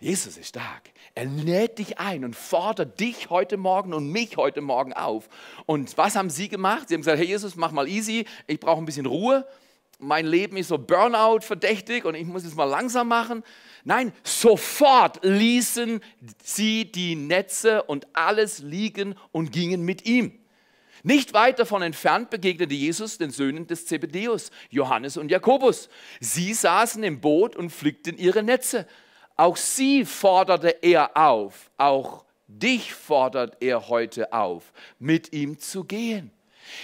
Jesus 0.00 0.36
ist 0.36 0.48
stark. 0.48 0.90
Er 1.14 1.24
lädt 1.24 1.78
dich 1.78 1.98
ein 1.98 2.24
und 2.24 2.36
fordert 2.36 3.00
dich 3.00 3.30
heute 3.30 3.56
Morgen 3.56 3.92
und 3.92 4.12
mich 4.12 4.36
heute 4.36 4.60
Morgen 4.60 4.92
auf. 4.92 5.28
Und 5.66 5.96
was 5.98 6.14
haben 6.14 6.30
sie 6.30 6.48
gemacht? 6.48 6.88
Sie 6.88 6.94
haben 6.94 7.00
gesagt, 7.00 7.18
Herr 7.18 7.26
Jesus, 7.26 7.56
mach 7.56 7.72
mal 7.72 7.88
easy, 7.88 8.24
ich 8.46 8.60
brauche 8.60 8.80
ein 8.80 8.84
bisschen 8.84 9.06
Ruhe. 9.06 9.46
Mein 9.98 10.26
Leben 10.26 10.56
ist 10.56 10.68
so 10.68 10.78
Burnout 10.78 11.40
verdächtig 11.40 12.04
und 12.04 12.14
ich 12.14 12.26
muss 12.26 12.44
es 12.44 12.54
mal 12.54 12.64
langsam 12.64 13.08
machen. 13.08 13.42
Nein, 13.88 14.12
sofort 14.22 15.24
ließen 15.24 16.02
sie 16.44 16.92
die 16.92 17.16
Netze 17.16 17.82
und 17.84 18.06
alles 18.12 18.58
liegen 18.58 19.14
und 19.32 19.50
gingen 19.50 19.80
mit 19.80 20.04
ihm. 20.04 20.38
Nicht 21.04 21.32
weit 21.32 21.58
davon 21.58 21.80
entfernt 21.80 22.28
begegnete 22.28 22.74
Jesus 22.74 23.16
den 23.16 23.30
Söhnen 23.30 23.66
des 23.66 23.86
Zebedeus, 23.86 24.50
Johannes 24.68 25.16
und 25.16 25.30
Jakobus. 25.30 25.88
Sie 26.20 26.52
saßen 26.52 27.02
im 27.02 27.22
Boot 27.22 27.56
und 27.56 27.70
flickten 27.70 28.18
ihre 28.18 28.42
Netze. 28.42 28.86
Auch 29.36 29.56
sie 29.56 30.04
forderte 30.04 30.68
er 30.82 31.16
auf, 31.16 31.70
auch 31.78 32.26
dich 32.46 32.92
fordert 32.92 33.56
er 33.62 33.88
heute 33.88 34.34
auf, 34.34 34.70
mit 34.98 35.32
ihm 35.32 35.58
zu 35.58 35.84
gehen. 35.84 36.30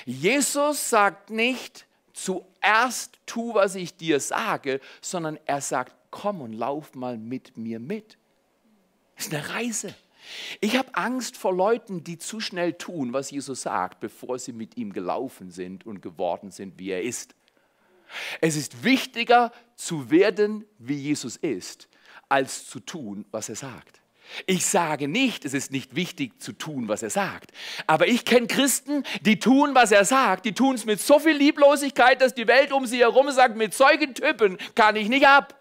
Jesus 0.07 0.89
sagt 0.89 1.29
nicht, 1.29 1.85
zuerst 2.15 3.19
tu, 3.27 3.53
was 3.53 3.75
ich 3.75 3.95
dir 3.95 4.21
sage, 4.21 4.81
sondern 5.03 5.39
er 5.45 5.61
sagt, 5.61 5.95
komm 6.15 6.41
und 6.41 6.53
lauf 6.53 6.95
mal 6.95 7.19
mit 7.19 7.57
mir 7.57 7.81
mit. 7.81 8.19
Das 9.17 9.27
ist 9.27 9.35
eine 9.35 9.49
Reise. 9.49 9.95
Ich 10.61 10.77
habe 10.77 10.95
Angst 10.95 11.37
vor 11.37 11.53
Leuten, 11.53 12.05
die 12.05 12.19
zu 12.19 12.39
schnell 12.39 12.75
tun, 12.75 13.13
was 13.13 13.33
Jesus 13.33 13.63
sagt, 13.63 13.99
bevor 13.99 14.39
sie 14.39 14.53
mit 14.53 14.77
ihm 14.77 14.93
gelaufen 14.93 15.51
sind 15.51 15.85
und 15.85 16.03
geworden 16.03 16.53
sind, 16.53 16.79
wie 16.79 16.91
er 16.91 17.03
ist. 17.03 17.35
Es 18.41 18.55
ist 18.55 18.85
wichtiger 18.85 19.51
zu 19.75 20.11
werden, 20.13 20.65
wie 20.79 20.95
Jesus 20.95 21.37
ist, 21.37 21.89
als 22.29 22.69
zu 22.69 22.79
tun, 22.79 23.27
was 23.33 23.49
er 23.49 23.57
sagt. 23.57 24.01
Ich 24.47 24.65
sage 24.65 25.09
nicht, 25.09 25.45
es 25.45 25.53
ist 25.53 25.73
nicht 25.73 25.97
wichtig 25.97 26.41
zu 26.41 26.53
tun, 26.53 26.87
was 26.87 27.03
er 27.03 27.11
sagt. 27.11 27.51
Aber 27.89 28.07
ich 28.07 28.25
kenne 28.25 28.47
Christen, 28.47 29.03
die 29.23 29.41
tun, 29.41 29.75
was 29.75 29.91
er 29.91 30.05
sagt. 30.05 30.47
Die 30.47 30.55
tun 30.55 30.77
es 30.77 30.87
mit 30.87 31.01
so 31.01 31.19
viel 31.19 31.37
Lieblosigkeit, 31.37 32.23
dass 32.23 32.35
die 32.35 32.47
Welt 32.47 32.73
um 32.73 32.87
sie 32.87 33.01
herum 33.01 33.31
sagt, 33.33 33.57
mit 33.57 33.75
solchen 33.75 34.15
Typen 34.15 34.59
kann 34.77 34.95
ich 34.95 35.09
nicht 35.09 35.27
ab. 35.27 35.61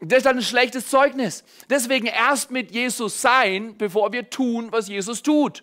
Das 0.00 0.18
ist 0.18 0.26
dann 0.26 0.38
ein 0.38 0.42
schlechtes 0.42 0.88
Zeugnis. 0.88 1.44
Deswegen 1.68 2.06
erst 2.06 2.50
mit 2.50 2.70
Jesus 2.72 3.20
sein, 3.20 3.76
bevor 3.76 4.12
wir 4.12 4.30
tun, 4.30 4.72
was 4.72 4.88
Jesus 4.88 5.22
tut. 5.22 5.62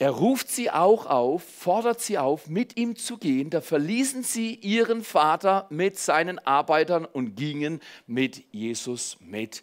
Er 0.00 0.10
ruft 0.10 0.48
sie 0.48 0.70
auch 0.70 1.04
auf, 1.04 1.42
fordert 1.42 2.00
sie 2.00 2.16
auf, 2.16 2.48
mit 2.48 2.78
ihm 2.78 2.96
zu 2.96 3.18
gehen. 3.18 3.50
Da 3.50 3.60
verließen 3.60 4.22
sie 4.22 4.54
ihren 4.54 5.04
Vater 5.04 5.66
mit 5.68 5.98
seinen 5.98 6.38
Arbeitern 6.38 7.04
und 7.04 7.36
gingen 7.36 7.80
mit 8.06 8.42
Jesus 8.50 9.18
mit. 9.20 9.62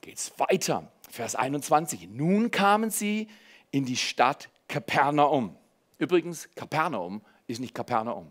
Geht's 0.00 0.32
weiter. 0.38 0.90
Vers 1.10 1.34
21. 1.34 2.08
Nun 2.08 2.52
kamen 2.52 2.90
sie 2.90 3.26
in 3.72 3.84
die 3.84 3.96
Stadt 3.96 4.48
Kapernaum. 4.68 5.56
Übrigens, 5.98 6.48
Kapernaum 6.54 7.20
ist 7.48 7.58
nicht 7.58 7.74
Kapernaum, 7.74 8.30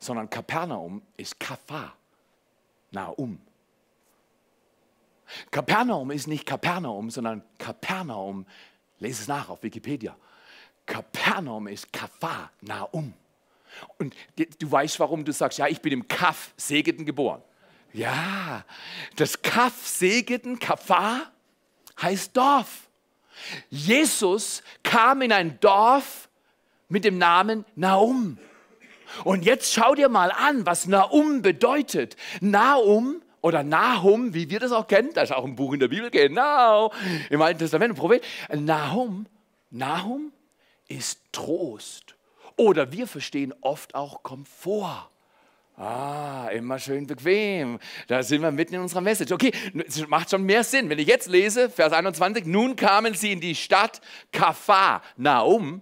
sondern 0.00 0.28
Kapernaum 0.28 1.02
ist 1.16 1.38
Kafar, 1.38 1.94
Naum. 2.90 3.40
Kapernaum 5.50 6.10
ist 6.10 6.26
nicht 6.26 6.44
Kapernaum, 6.44 7.10
sondern 7.10 7.42
Kapernaum, 7.58 8.46
lese 8.98 9.22
es 9.22 9.28
nach 9.28 9.48
auf 9.48 9.62
Wikipedia, 9.62 10.16
Kapernaum 10.86 11.68
ist 11.68 11.92
Kafar, 11.92 12.50
Naum. 12.62 13.14
Und 13.98 14.16
du 14.58 14.72
weißt, 14.72 14.98
warum 14.98 15.24
du 15.24 15.32
sagst, 15.32 15.58
ja, 15.58 15.68
ich 15.68 15.80
bin 15.80 15.92
im 15.92 16.08
Kaf 16.08 16.52
Segeten 16.56 17.06
geboren. 17.06 17.42
Ja, 17.92 18.64
das 19.16 19.40
Kaf 19.40 19.86
Segeten, 19.86 20.58
Kafar, 20.58 21.30
heißt 22.00 22.36
Dorf. 22.36 22.88
Jesus 23.68 24.62
kam 24.82 25.22
in 25.22 25.32
ein 25.32 25.60
Dorf 25.60 26.28
mit 26.88 27.04
dem 27.04 27.18
Namen 27.18 27.64
Naum. 27.76 28.38
Und 29.24 29.44
jetzt 29.44 29.72
schau 29.72 29.94
dir 29.94 30.08
mal 30.08 30.30
an, 30.30 30.66
was 30.66 30.86
Naum 30.86 31.42
bedeutet. 31.42 32.16
Naum 32.40 33.22
oder 33.40 33.62
Nahum, 33.62 34.34
wie 34.34 34.50
wir 34.50 34.60
das 34.60 34.72
auch 34.72 34.86
kennen, 34.86 35.10
da 35.14 35.22
ist 35.22 35.32
auch 35.32 35.44
ein 35.44 35.56
Buch 35.56 35.72
in 35.72 35.80
der 35.80 35.88
Bibel, 35.88 36.10
genau, 36.10 36.92
im 37.30 37.40
Alten 37.40 37.58
Testament, 37.58 37.92
ein 37.92 37.96
Prophet. 37.96 38.22
Nahum, 38.54 39.26
Nahum 39.70 40.32
ist 40.88 41.20
Trost. 41.32 42.16
Oder 42.56 42.92
wir 42.92 43.06
verstehen 43.06 43.54
oft 43.62 43.94
auch 43.94 44.22
Komfort. 44.22 45.08
Ah, 45.76 46.48
immer 46.52 46.78
schön 46.78 47.06
bequem. 47.06 47.78
Da 48.06 48.22
sind 48.22 48.42
wir 48.42 48.50
mitten 48.50 48.74
in 48.74 48.82
unserer 48.82 49.00
Message. 49.00 49.32
Okay, 49.32 49.50
es 49.86 50.06
macht 50.08 50.28
schon 50.28 50.42
mehr 50.42 50.62
Sinn. 50.62 50.90
Wenn 50.90 50.98
ich 50.98 51.08
jetzt 51.08 51.26
lese, 51.26 51.70
Vers 51.70 51.94
21, 51.94 52.44
nun 52.44 52.76
kamen 52.76 53.14
sie 53.14 53.32
in 53.32 53.40
die 53.40 53.54
Stadt 53.54 54.02
Kafar, 54.30 55.00
Naum. 55.16 55.80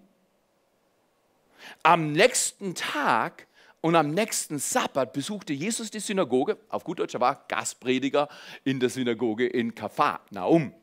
Am 1.82 2.12
nächsten 2.12 2.74
Tag 2.74 3.46
und 3.80 3.96
am 3.96 4.10
nächsten 4.10 4.58
Sabbat 4.58 5.12
besuchte 5.12 5.52
Jesus 5.52 5.90
die 5.90 6.00
Synagoge. 6.00 6.58
Auf 6.68 6.84
gut 6.84 6.98
Deutsch, 6.98 7.14
er 7.14 7.20
war 7.20 7.44
Gastprediger 7.48 8.28
in 8.64 8.80
der 8.80 8.90
Synagoge 8.90 9.46
in 9.46 9.74
Kafar, 9.74 10.20
Naum 10.30 10.74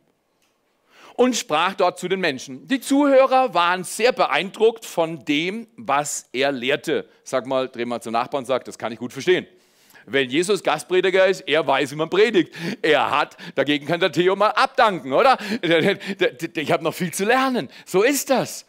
und 1.16 1.36
sprach 1.36 1.74
dort 1.74 1.98
zu 1.98 2.08
den 2.08 2.20
Menschen. 2.20 2.68
Die 2.68 2.80
Zuhörer 2.80 3.54
waren 3.54 3.84
sehr 3.84 4.12
beeindruckt 4.12 4.86
von 4.86 5.24
dem, 5.26 5.68
was 5.78 6.28
er 6.34 6.52
lehrte. 6.52 7.08
Sag 7.24 7.46
mal, 7.46 7.70
dreh 7.70 7.86
mal 7.86 8.02
zum 8.02 8.14
Nachbarn 8.14 8.42
und 8.42 8.48
sag, 8.48 8.66
das 8.66 8.78
kann 8.78 8.92
ich 8.92 9.00
gut 9.00 9.14
verstehen. 9.14 9.48
Wenn 10.06 10.30
Jesus 10.30 10.62
Gastprediger 10.62 11.26
ist, 11.26 11.42
er 11.48 11.66
weiß, 11.66 11.92
wie 11.92 11.96
man 11.96 12.10
predigt. 12.10 12.54
Er 12.82 13.10
hat, 13.10 13.38
dagegen 13.56 13.88
kann 13.88 14.00
der 14.00 14.12
Theo 14.12 14.36
mal 14.36 14.50
abdanken, 14.50 15.14
oder? 15.14 15.38
Ich 16.56 16.72
habe 16.72 16.84
noch 16.84 16.94
viel 16.94 17.12
zu 17.12 17.26
lernen. 17.26 17.70
So 17.86 18.04
ist 18.04 18.30
das. 18.30 18.66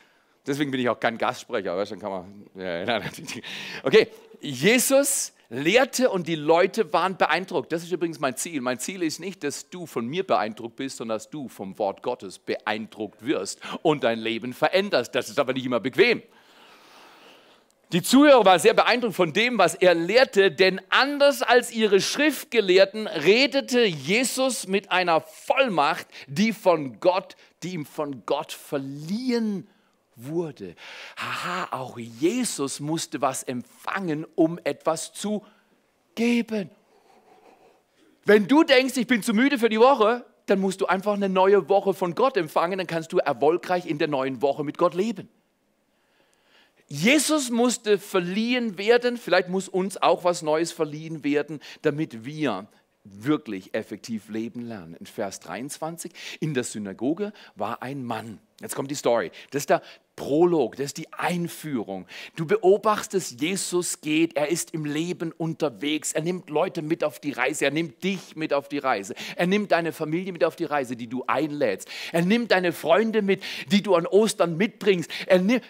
Deswegen 0.46 0.70
bin 0.70 0.80
ich 0.80 0.88
auch 0.88 1.00
kein 1.00 1.18
Gastsprecher. 1.18 1.76
Weißt, 1.76 1.92
dann 1.92 1.98
kann 1.98 2.10
man, 2.10 2.46
okay, 3.82 4.08
Jesus 4.40 5.32
lehrte 5.48 6.10
und 6.10 6.26
die 6.26 6.34
Leute 6.34 6.92
waren 6.92 7.16
beeindruckt. 7.16 7.72
Das 7.72 7.82
ist 7.82 7.92
übrigens 7.92 8.20
mein 8.20 8.36
Ziel. 8.36 8.60
Mein 8.60 8.78
Ziel 8.78 9.02
ist 9.02 9.20
nicht, 9.20 9.44
dass 9.44 9.70
du 9.70 9.86
von 9.86 10.06
mir 10.06 10.26
beeindruckt 10.26 10.76
bist, 10.76 10.98
sondern 10.98 11.16
dass 11.16 11.30
du 11.30 11.48
vom 11.48 11.78
Wort 11.78 12.02
Gottes 12.02 12.38
beeindruckt 12.38 13.24
wirst 13.24 13.60
und 13.82 14.04
dein 14.04 14.18
Leben 14.18 14.52
veränderst. 14.52 15.14
Das 15.14 15.28
ist 15.28 15.38
aber 15.38 15.52
nicht 15.52 15.66
immer 15.66 15.80
bequem. 15.80 16.22
Die 17.92 18.02
Zuhörer 18.02 18.44
waren 18.44 18.58
sehr 18.58 18.74
beeindruckt 18.74 19.14
von 19.14 19.32
dem, 19.32 19.58
was 19.58 19.76
er 19.76 19.94
lehrte, 19.94 20.50
denn 20.50 20.80
anders 20.90 21.42
als 21.42 21.70
ihre 21.70 22.00
Schriftgelehrten 22.00 23.06
redete 23.06 23.84
Jesus 23.84 24.66
mit 24.66 24.90
einer 24.90 25.20
Vollmacht, 25.20 26.08
die 26.26 26.52
von 26.52 26.98
Gott, 26.98 27.36
die 27.62 27.74
ihm 27.74 27.86
von 27.86 28.26
Gott 28.26 28.50
verliehen 28.50 29.68
wurde. 30.16 30.74
Haha, 31.16 31.68
auch 31.70 31.98
Jesus 31.98 32.80
musste 32.80 33.20
was 33.20 33.42
empfangen, 33.42 34.26
um 34.34 34.58
etwas 34.64 35.12
zu 35.12 35.44
geben. 36.14 36.70
Wenn 38.24 38.48
du 38.48 38.64
denkst, 38.64 38.96
ich 38.96 39.06
bin 39.06 39.22
zu 39.22 39.34
müde 39.34 39.58
für 39.58 39.68
die 39.68 39.78
Woche, 39.78 40.24
dann 40.46 40.58
musst 40.58 40.80
du 40.80 40.86
einfach 40.86 41.14
eine 41.14 41.28
neue 41.28 41.68
Woche 41.68 41.94
von 41.94 42.14
Gott 42.14 42.36
empfangen, 42.36 42.78
dann 42.78 42.86
kannst 42.86 43.12
du 43.12 43.18
erfolgreich 43.18 43.86
in 43.86 43.98
der 43.98 44.08
neuen 44.08 44.42
Woche 44.42 44.64
mit 44.64 44.78
Gott 44.78 44.94
leben. 44.94 45.28
Jesus 46.88 47.50
musste 47.50 47.98
verliehen 47.98 48.78
werden, 48.78 49.16
vielleicht 49.16 49.48
muss 49.48 49.68
uns 49.68 50.00
auch 50.00 50.24
was 50.24 50.42
Neues 50.42 50.70
verliehen 50.70 51.24
werden, 51.24 51.60
damit 51.82 52.24
wir 52.24 52.68
wirklich 53.10 53.74
effektiv 53.74 54.28
leben 54.28 54.62
lernen. 54.62 54.94
In 54.94 55.06
Vers 55.06 55.40
23, 55.40 56.12
in 56.40 56.54
der 56.54 56.64
Synagoge 56.64 57.32
war 57.54 57.82
ein 57.82 58.04
Mann. 58.04 58.38
Jetzt 58.60 58.74
kommt 58.74 58.90
die 58.90 58.94
Story. 58.94 59.30
Das 59.50 59.62
ist 59.62 59.70
der 59.70 59.82
Prolog, 60.16 60.76
das 60.76 60.86
ist 60.86 60.96
die 60.96 61.12
Einführung. 61.12 62.06
Du 62.36 62.46
beobachtest, 62.46 63.38
Jesus 63.38 64.00
geht, 64.00 64.34
er 64.34 64.48
ist 64.48 64.72
im 64.72 64.86
Leben 64.86 65.30
unterwegs, 65.30 66.14
er 66.14 66.22
nimmt 66.22 66.48
Leute 66.48 66.80
mit 66.80 67.04
auf 67.04 67.20
die 67.20 67.32
Reise, 67.32 67.66
er 67.66 67.70
nimmt 67.70 68.02
dich 68.02 68.34
mit 68.34 68.54
auf 68.54 68.68
die 68.68 68.78
Reise, 68.78 69.14
er 69.36 69.46
nimmt 69.46 69.72
deine 69.72 69.92
Familie 69.92 70.32
mit 70.32 70.42
auf 70.42 70.56
die 70.56 70.64
Reise, 70.64 70.96
die 70.96 71.06
du 71.06 71.24
einlädst, 71.26 71.88
er 72.12 72.22
nimmt 72.22 72.50
deine 72.50 72.72
Freunde 72.72 73.20
mit, 73.20 73.42
die 73.70 73.82
du 73.82 73.94
an 73.94 74.06
Ostern 74.06 74.56
mitbringst, 74.56 75.10
er 75.26 75.38
nimmt, 75.38 75.62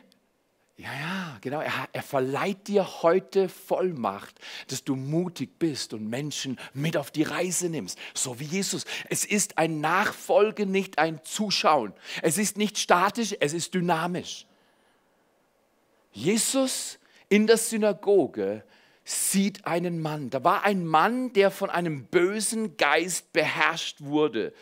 ja, 0.79 0.93
ja, 0.93 1.39
genau. 1.41 1.61
Er, 1.61 1.89
er, 1.91 2.03
verleiht 2.03 2.69
dir 2.69 3.03
heute 3.03 3.49
Vollmacht, 3.49 4.39
dass 4.69 4.85
du 4.85 4.95
mutig 4.95 5.59
bist 5.59 5.95
und 5.95 6.11
Menschen 6.11 6.59
mit 6.75 6.99
auf 6.99 7.11
die 7.11 7.23
Reise 7.23 7.71
nimmst. 7.71 7.99
So 8.13 8.41
wie 8.41 8.45
Jesus. 8.45 8.85
Es 9.09 9.25
ist 9.25 9.57
ein 9.57 9.81
Nachfolgen, 9.81 10.71
nicht 10.71 10.99
ein 10.99 11.25
Zuschauen. 11.25 11.95
Es 12.21 12.37
ist 12.37 12.59
nicht 12.59 12.77
statisch, 12.77 13.35
es 13.41 13.55
ist 13.55 13.73
dynamisch. 13.73 14.47
Jesus 16.13 16.99
in 17.31 17.47
der 17.47 17.57
Synagoge 17.57 18.63
sieht 19.09 19.69
einen 19.69 20.03
Mann. 20.03 20.31
Da 20.31 20.43
war 20.43 20.65
ein 20.65 20.85
Mann, 20.85 21.33
der 21.33 21.53
von 21.53 21.71
einem 21.71 22.07
bösen 22.07 22.77
Geist 22.77 23.33
beherrscht 23.33 24.01
wurde. 24.01 24.53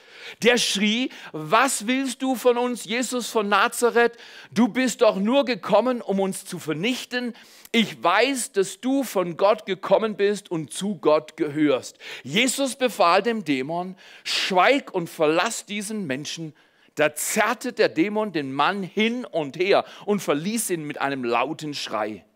Der 0.42 0.58
schrie, 0.58 1.08
was 1.32 1.86
willst 1.86 2.20
du 2.20 2.34
von 2.34 2.58
uns, 2.58 2.84
Jesus 2.84 3.30
von 3.30 3.48
Nazareth? 3.48 4.18
Du 4.52 4.68
bist 4.68 5.00
doch 5.00 5.16
nur 5.16 5.46
gekommen, 5.46 6.02
um 6.02 6.20
uns 6.20 6.44
zu 6.44 6.58
vernichten. 6.58 7.32
Ich 7.72 8.02
weiß, 8.02 8.52
dass 8.52 8.82
du 8.82 9.02
von 9.02 9.38
Gott 9.38 9.64
gekommen 9.64 10.14
bist 10.14 10.50
und 10.50 10.70
zu 10.70 10.96
Gott 10.96 11.38
gehörst. 11.38 11.96
Jesus 12.22 12.76
befahl 12.76 13.22
dem 13.22 13.46
Dämon, 13.46 13.96
schweig 14.24 14.92
und 14.92 15.08
verlass 15.08 15.64
diesen 15.64 16.06
Menschen. 16.06 16.52
Da 16.96 17.14
zerrte 17.14 17.72
der 17.72 17.88
Dämon 17.88 18.32
den 18.32 18.52
Mann 18.52 18.82
hin 18.82 19.24
und 19.24 19.56
her 19.56 19.86
und 20.04 20.20
verließ 20.20 20.68
ihn 20.68 20.84
mit 20.84 21.00
einem 21.00 21.24
lauten 21.24 21.72
Schrei. 21.72 22.26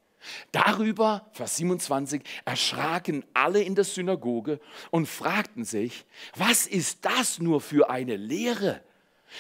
Darüber, 0.53 1.29
Vers 1.33 1.57
27, 1.57 2.23
erschraken 2.45 3.25
alle 3.35 3.63
in 3.63 3.75
der 3.75 3.85
Synagoge 3.85 4.61
und 4.91 5.07
fragten 5.07 5.65
sich, 5.65 6.05
was 6.37 6.67
ist 6.67 7.05
das 7.05 7.39
nur 7.39 7.61
für 7.61 7.91
eine 7.91 8.17
Lehre? 8.17 8.83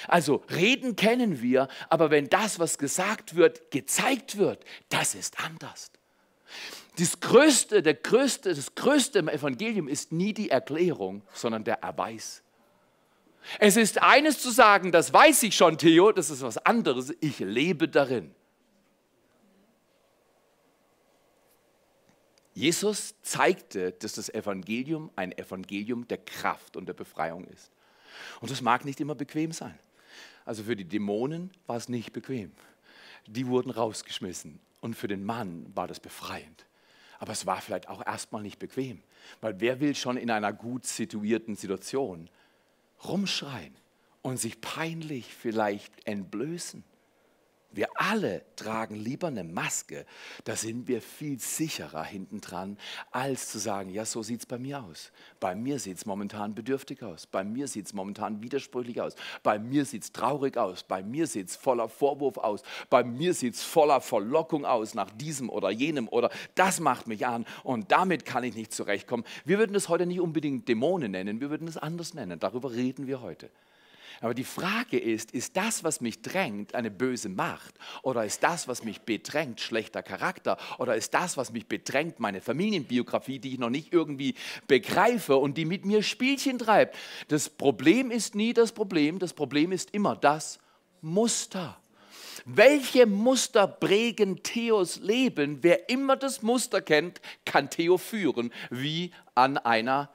Also 0.06 0.44
reden 0.50 0.96
kennen 0.96 1.42
wir, 1.42 1.68
aber 1.88 2.10
wenn 2.10 2.28
das, 2.28 2.58
was 2.58 2.78
gesagt 2.78 3.36
wird, 3.36 3.70
gezeigt 3.70 4.36
wird, 4.36 4.64
das 4.88 5.14
ist 5.14 5.42
anders. 5.44 5.90
Das 6.98 7.20
größte, 7.20 7.82
der 7.82 7.94
größte, 7.94 8.54
das 8.54 8.74
größte 8.74 9.20
im 9.20 9.28
Evangelium 9.28 9.88
ist 9.88 10.12
nie 10.12 10.32
die 10.32 10.50
Erklärung, 10.50 11.22
sondern 11.32 11.64
der 11.64 11.82
Erweis. 11.82 12.42
Es 13.58 13.76
ist 13.76 14.02
eines 14.02 14.40
zu 14.40 14.50
sagen, 14.50 14.92
das 14.92 15.12
weiß 15.12 15.44
ich 15.44 15.56
schon, 15.56 15.78
Theo, 15.78 16.12
das 16.12 16.28
ist 16.28 16.42
was 16.42 16.58
anderes, 16.58 17.14
ich 17.20 17.38
lebe 17.38 17.88
darin. 17.88 18.34
Jesus 22.58 23.14
zeigte, 23.22 23.92
dass 23.92 24.14
das 24.14 24.30
Evangelium 24.30 25.12
ein 25.14 25.30
Evangelium 25.30 26.08
der 26.08 26.18
Kraft 26.18 26.76
und 26.76 26.86
der 26.86 26.92
Befreiung 26.92 27.44
ist. 27.44 27.70
Und 28.40 28.50
das 28.50 28.62
mag 28.62 28.84
nicht 28.84 28.98
immer 28.98 29.14
bequem 29.14 29.52
sein. 29.52 29.78
Also 30.44 30.64
für 30.64 30.74
die 30.74 30.84
Dämonen 30.84 31.52
war 31.68 31.76
es 31.76 31.88
nicht 31.88 32.12
bequem. 32.12 32.50
Die 33.28 33.46
wurden 33.46 33.70
rausgeschmissen. 33.70 34.58
Und 34.80 34.94
für 34.96 35.06
den 35.06 35.24
Mann 35.24 35.70
war 35.76 35.86
das 35.86 36.00
befreiend. 36.00 36.66
Aber 37.20 37.30
es 37.30 37.46
war 37.46 37.60
vielleicht 37.60 37.88
auch 37.88 38.04
erstmal 38.04 38.42
nicht 38.42 38.58
bequem. 38.58 39.02
Weil 39.40 39.60
wer 39.60 39.78
will 39.78 39.94
schon 39.94 40.16
in 40.16 40.28
einer 40.28 40.52
gut 40.52 40.84
situierten 40.84 41.54
Situation 41.54 42.28
rumschreien 43.04 43.76
und 44.22 44.40
sich 44.40 44.60
peinlich 44.60 45.32
vielleicht 45.32 45.92
entblößen? 46.08 46.82
Wir 47.70 47.88
alle 47.96 48.42
tragen 48.56 48.94
lieber 48.94 49.26
eine 49.26 49.44
Maske, 49.44 50.06
da 50.44 50.56
sind 50.56 50.88
wir 50.88 51.02
viel 51.02 51.38
sicherer 51.38 52.02
hintendran, 52.02 52.78
als 53.10 53.50
zu 53.50 53.58
sagen, 53.58 53.90
ja, 53.90 54.06
so 54.06 54.22
sieht 54.22 54.40
es 54.40 54.46
bei 54.46 54.58
mir 54.58 54.82
aus. 54.82 55.12
Bei 55.38 55.54
mir 55.54 55.78
sieht 55.78 55.98
es 55.98 56.06
momentan 56.06 56.54
bedürftig 56.54 57.02
aus, 57.02 57.26
bei 57.26 57.44
mir 57.44 57.68
sieht 57.68 57.84
es 57.84 57.92
momentan 57.92 58.42
widersprüchlich 58.42 59.02
aus, 59.02 59.16
bei 59.42 59.58
mir 59.58 59.84
sieht 59.84 60.04
es 60.04 60.12
traurig 60.12 60.56
aus, 60.56 60.82
bei 60.82 61.02
mir 61.02 61.26
sieht 61.26 61.50
es 61.50 61.56
voller 61.56 61.90
Vorwurf 61.90 62.38
aus, 62.38 62.62
bei 62.88 63.04
mir 63.04 63.34
sieht 63.34 63.54
es 63.54 63.62
voller 63.62 64.00
Verlockung 64.00 64.64
aus 64.64 64.94
nach 64.94 65.10
diesem 65.10 65.50
oder 65.50 65.70
jenem 65.70 66.08
oder 66.08 66.30
das 66.54 66.80
macht 66.80 67.06
mich 67.06 67.26
an 67.26 67.44
und 67.64 67.92
damit 67.92 68.24
kann 68.24 68.44
ich 68.44 68.54
nicht 68.54 68.72
zurechtkommen. 68.72 69.24
Wir 69.44 69.58
würden 69.58 69.76
es 69.76 69.90
heute 69.90 70.06
nicht 70.06 70.20
unbedingt 70.20 70.68
Dämonen 70.68 71.12
nennen, 71.12 71.42
wir 71.42 71.50
würden 71.50 71.68
es 71.68 71.76
anders 71.76 72.14
nennen, 72.14 72.40
darüber 72.40 72.72
reden 72.72 73.06
wir 73.06 73.20
heute. 73.20 73.50
Aber 74.20 74.34
die 74.34 74.44
Frage 74.44 74.98
ist, 74.98 75.30
ist 75.30 75.56
das, 75.56 75.84
was 75.84 76.00
mich 76.00 76.22
drängt, 76.22 76.74
eine 76.74 76.90
böse 76.90 77.28
Macht? 77.28 77.74
Oder 78.02 78.24
ist 78.24 78.42
das, 78.42 78.66
was 78.66 78.82
mich 78.82 79.02
bedrängt, 79.02 79.60
schlechter 79.60 80.02
Charakter? 80.02 80.56
Oder 80.78 80.96
ist 80.96 81.14
das, 81.14 81.36
was 81.36 81.52
mich 81.52 81.66
bedrängt, 81.66 82.18
meine 82.18 82.40
Familienbiografie, 82.40 83.38
die 83.38 83.52
ich 83.52 83.58
noch 83.58 83.70
nicht 83.70 83.92
irgendwie 83.92 84.34
begreife 84.66 85.36
und 85.36 85.56
die 85.56 85.64
mit 85.64 85.84
mir 85.84 86.02
Spielchen 86.02 86.58
treibt? 86.58 86.96
Das 87.28 87.48
Problem 87.48 88.10
ist 88.10 88.34
nie 88.34 88.52
das 88.52 88.72
Problem, 88.72 89.18
das 89.18 89.34
Problem 89.34 89.70
ist 89.70 89.90
immer 89.92 90.16
das 90.16 90.58
Muster. 91.00 91.78
Welche 92.44 93.06
Muster 93.06 93.68
prägen 93.68 94.42
Theos 94.42 94.96
Leben? 95.00 95.62
Wer 95.62 95.88
immer 95.90 96.16
das 96.16 96.42
Muster 96.42 96.80
kennt, 96.80 97.20
kann 97.44 97.70
Theo 97.70 97.98
führen, 97.98 98.52
wie 98.70 99.12
an 99.34 99.58
einer 99.58 100.10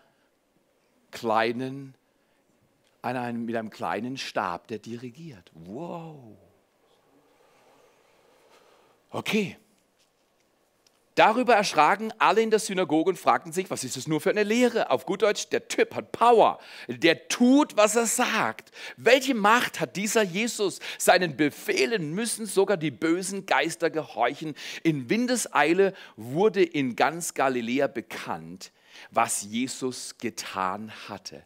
kleinen 1.11 1.95
an 3.03 3.17
einem, 3.17 3.45
mit 3.45 3.55
einem 3.55 3.69
kleinen 3.69 4.17
Stab, 4.17 4.67
der 4.67 4.79
dirigiert. 4.79 5.51
Wow. 5.53 6.37
Okay. 9.11 9.57
Darüber 11.15 11.53
erschraken 11.53 12.11
alle 12.17 12.41
in 12.41 12.49
der 12.49 12.57
Synagoge 12.57 13.11
und 13.11 13.19
fragten 13.19 13.51
sich, 13.51 13.69
was 13.69 13.83
ist 13.83 13.97
das 13.97 14.07
nur 14.07 14.19
für 14.19 14.31
eine 14.31 14.41
Lehre? 14.41 14.89
Auf 14.89 15.05
gut 15.05 15.21
Deutsch, 15.21 15.49
der 15.49 15.67
Typ 15.67 15.93
hat 15.93 16.11
Power. 16.11 16.57
Der 16.87 17.27
tut, 17.27 17.77
was 17.77 17.95
er 17.95 18.07
sagt. 18.07 18.71
Welche 18.97 19.35
Macht 19.35 19.79
hat 19.79 19.95
dieser 19.95 20.23
Jesus? 20.23 20.79
Seinen 20.97 21.37
Befehlen 21.37 22.15
müssen 22.15 22.47
sogar 22.47 22.77
die 22.77 22.89
bösen 22.89 23.45
Geister 23.45 23.91
gehorchen. 23.91 24.55
In 24.81 25.09
Windeseile 25.09 25.93
wurde 26.15 26.63
in 26.63 26.95
ganz 26.95 27.35
Galiläa 27.35 27.85
bekannt, 27.85 28.71
was 29.11 29.43
Jesus 29.43 30.17
getan 30.17 30.91
hatte. 31.09 31.43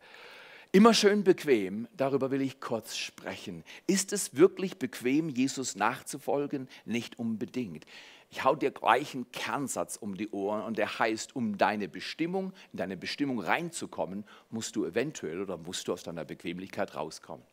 Immer 0.72 0.94
schön 0.94 1.24
bequem, 1.24 1.88
darüber 1.96 2.30
will 2.30 2.42
ich 2.42 2.60
kurz 2.60 2.98
sprechen. 2.98 3.64
Ist 3.88 4.12
es 4.12 4.36
wirklich 4.36 4.78
bequem, 4.78 5.30
Jesus 5.30 5.76
nachzufolgen? 5.76 6.68
Nicht 6.86 7.18
unbedingt. 7.20 7.86
Ich 8.30 8.44
hau 8.44 8.56
dir 8.56 8.72
gleich 8.72 9.16
einen 9.16 9.32
Kernsatz 9.32 9.96
um 9.96 10.18
die 10.18 10.30
Ohren 10.32 10.62
und 10.64 10.78
der 10.78 11.00
heißt, 11.00 11.36
um 11.36 11.58
deine 11.58 11.88
Bestimmung, 11.88 12.52
in 12.74 12.78
deine 12.78 12.98
Bestimmung 12.98 13.40
reinzukommen, 13.40 14.26
musst 14.50 14.76
du 14.76 14.86
eventuell 14.86 15.42
oder 15.42 15.58
musst 15.58 15.88
du 15.88 15.94
aus 15.94 16.04
deiner 16.04 16.26
Bequemlichkeit 16.26 16.96
rauskommen. 16.96 17.46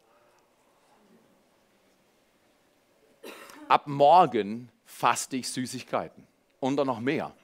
Ab 3.68 3.86
morgen 3.86 4.70
faste 4.84 5.36
ich 5.36 5.48
Süßigkeiten 5.48 6.26
und 6.58 6.76
dann 6.76 6.88
noch 6.88 7.00
mehr. 7.00 7.34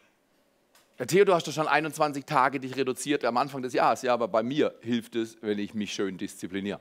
Ja, 1.00 1.06
Theo, 1.06 1.24
du 1.24 1.32
hast 1.32 1.48
doch 1.48 1.52
schon 1.54 1.66
21 1.66 2.26
Tage 2.26 2.60
dich 2.60 2.76
reduziert 2.76 3.24
am 3.24 3.38
Anfang 3.38 3.62
des 3.62 3.72
Jahres. 3.72 4.02
Ja, 4.02 4.12
aber 4.12 4.28
bei 4.28 4.42
mir 4.42 4.74
hilft 4.82 5.16
es, 5.16 5.38
wenn 5.40 5.58
ich 5.58 5.72
mich 5.72 5.94
schön 5.94 6.18
diszipliniere. 6.18 6.78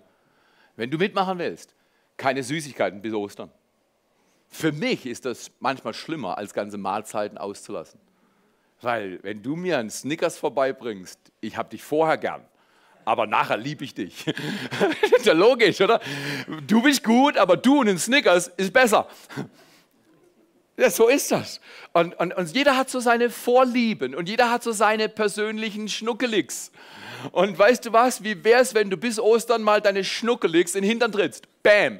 Wenn 0.75 0.91
du 0.91 0.97
mitmachen 0.97 1.39
willst, 1.39 1.73
keine 2.17 2.43
Süßigkeiten 2.43 3.01
bis 3.01 3.13
Ostern. 3.13 3.49
Für 4.49 4.73
mich 4.73 5.05
ist 5.05 5.23
das 5.23 5.51
manchmal 5.62 5.93
schlimmer, 5.93 6.38
als 6.38 6.53
ganze 6.53 6.77
Mahlzeiten 6.77 7.38
auszulassen. 7.38 8.01
Weil 8.82 9.23
wenn 9.23 9.41
du 9.41 9.55
mir 9.55 9.77
einen 9.77 9.89
Snickers 9.89 10.38
vorbeibringst, 10.38 11.17
ich 11.39 11.55
habe 11.55 11.69
dich 11.69 11.82
vorher 11.82 12.17
gern, 12.17 12.43
aber 13.05 13.25
nachher 13.25 13.55
liebe 13.55 13.86
ich 13.86 13.93
dich. 13.93 14.25
das 14.25 15.12
ist 15.19 15.27
ja 15.27 15.34
logisch, 15.34 15.79
oder? 15.79 16.01
Du 16.67 16.82
bist 16.82 17.05
gut, 17.05 17.38
aber 17.38 17.55
du 17.55 17.79
und 17.79 17.88
ein 17.88 17.97
Snickers 17.97 18.49
ist 18.49 18.73
besser. 18.73 19.08
Ja, 20.79 20.89
so 20.89 21.09
ist 21.09 21.29
das. 21.31 21.59
Und, 21.91 22.17
und, 22.21 22.33
und 22.33 22.55
jeder 22.55 22.77
hat 22.77 22.89
so 22.89 23.01
seine 23.01 23.29
Vorlieben 23.29 24.15
und 24.15 24.29
jeder 24.29 24.49
hat 24.49 24.63
so 24.63 24.71
seine 24.71 25.09
persönlichen 25.09 25.89
Schnuckeligs. 25.89 26.71
Und 27.33 27.59
weißt 27.59 27.87
du 27.87 27.91
was, 27.91 28.23
wie 28.23 28.45
wäre 28.45 28.61
es, 28.61 28.73
wenn 28.73 28.89
du 28.89 28.95
bis 28.95 29.19
Ostern 29.19 29.61
mal 29.61 29.81
deine 29.81 30.05
Schnuckeligs 30.05 30.75
in 30.75 30.83
den 30.83 30.89
Hintern 30.89 31.11
trittst? 31.11 31.49
Bam! 31.63 31.99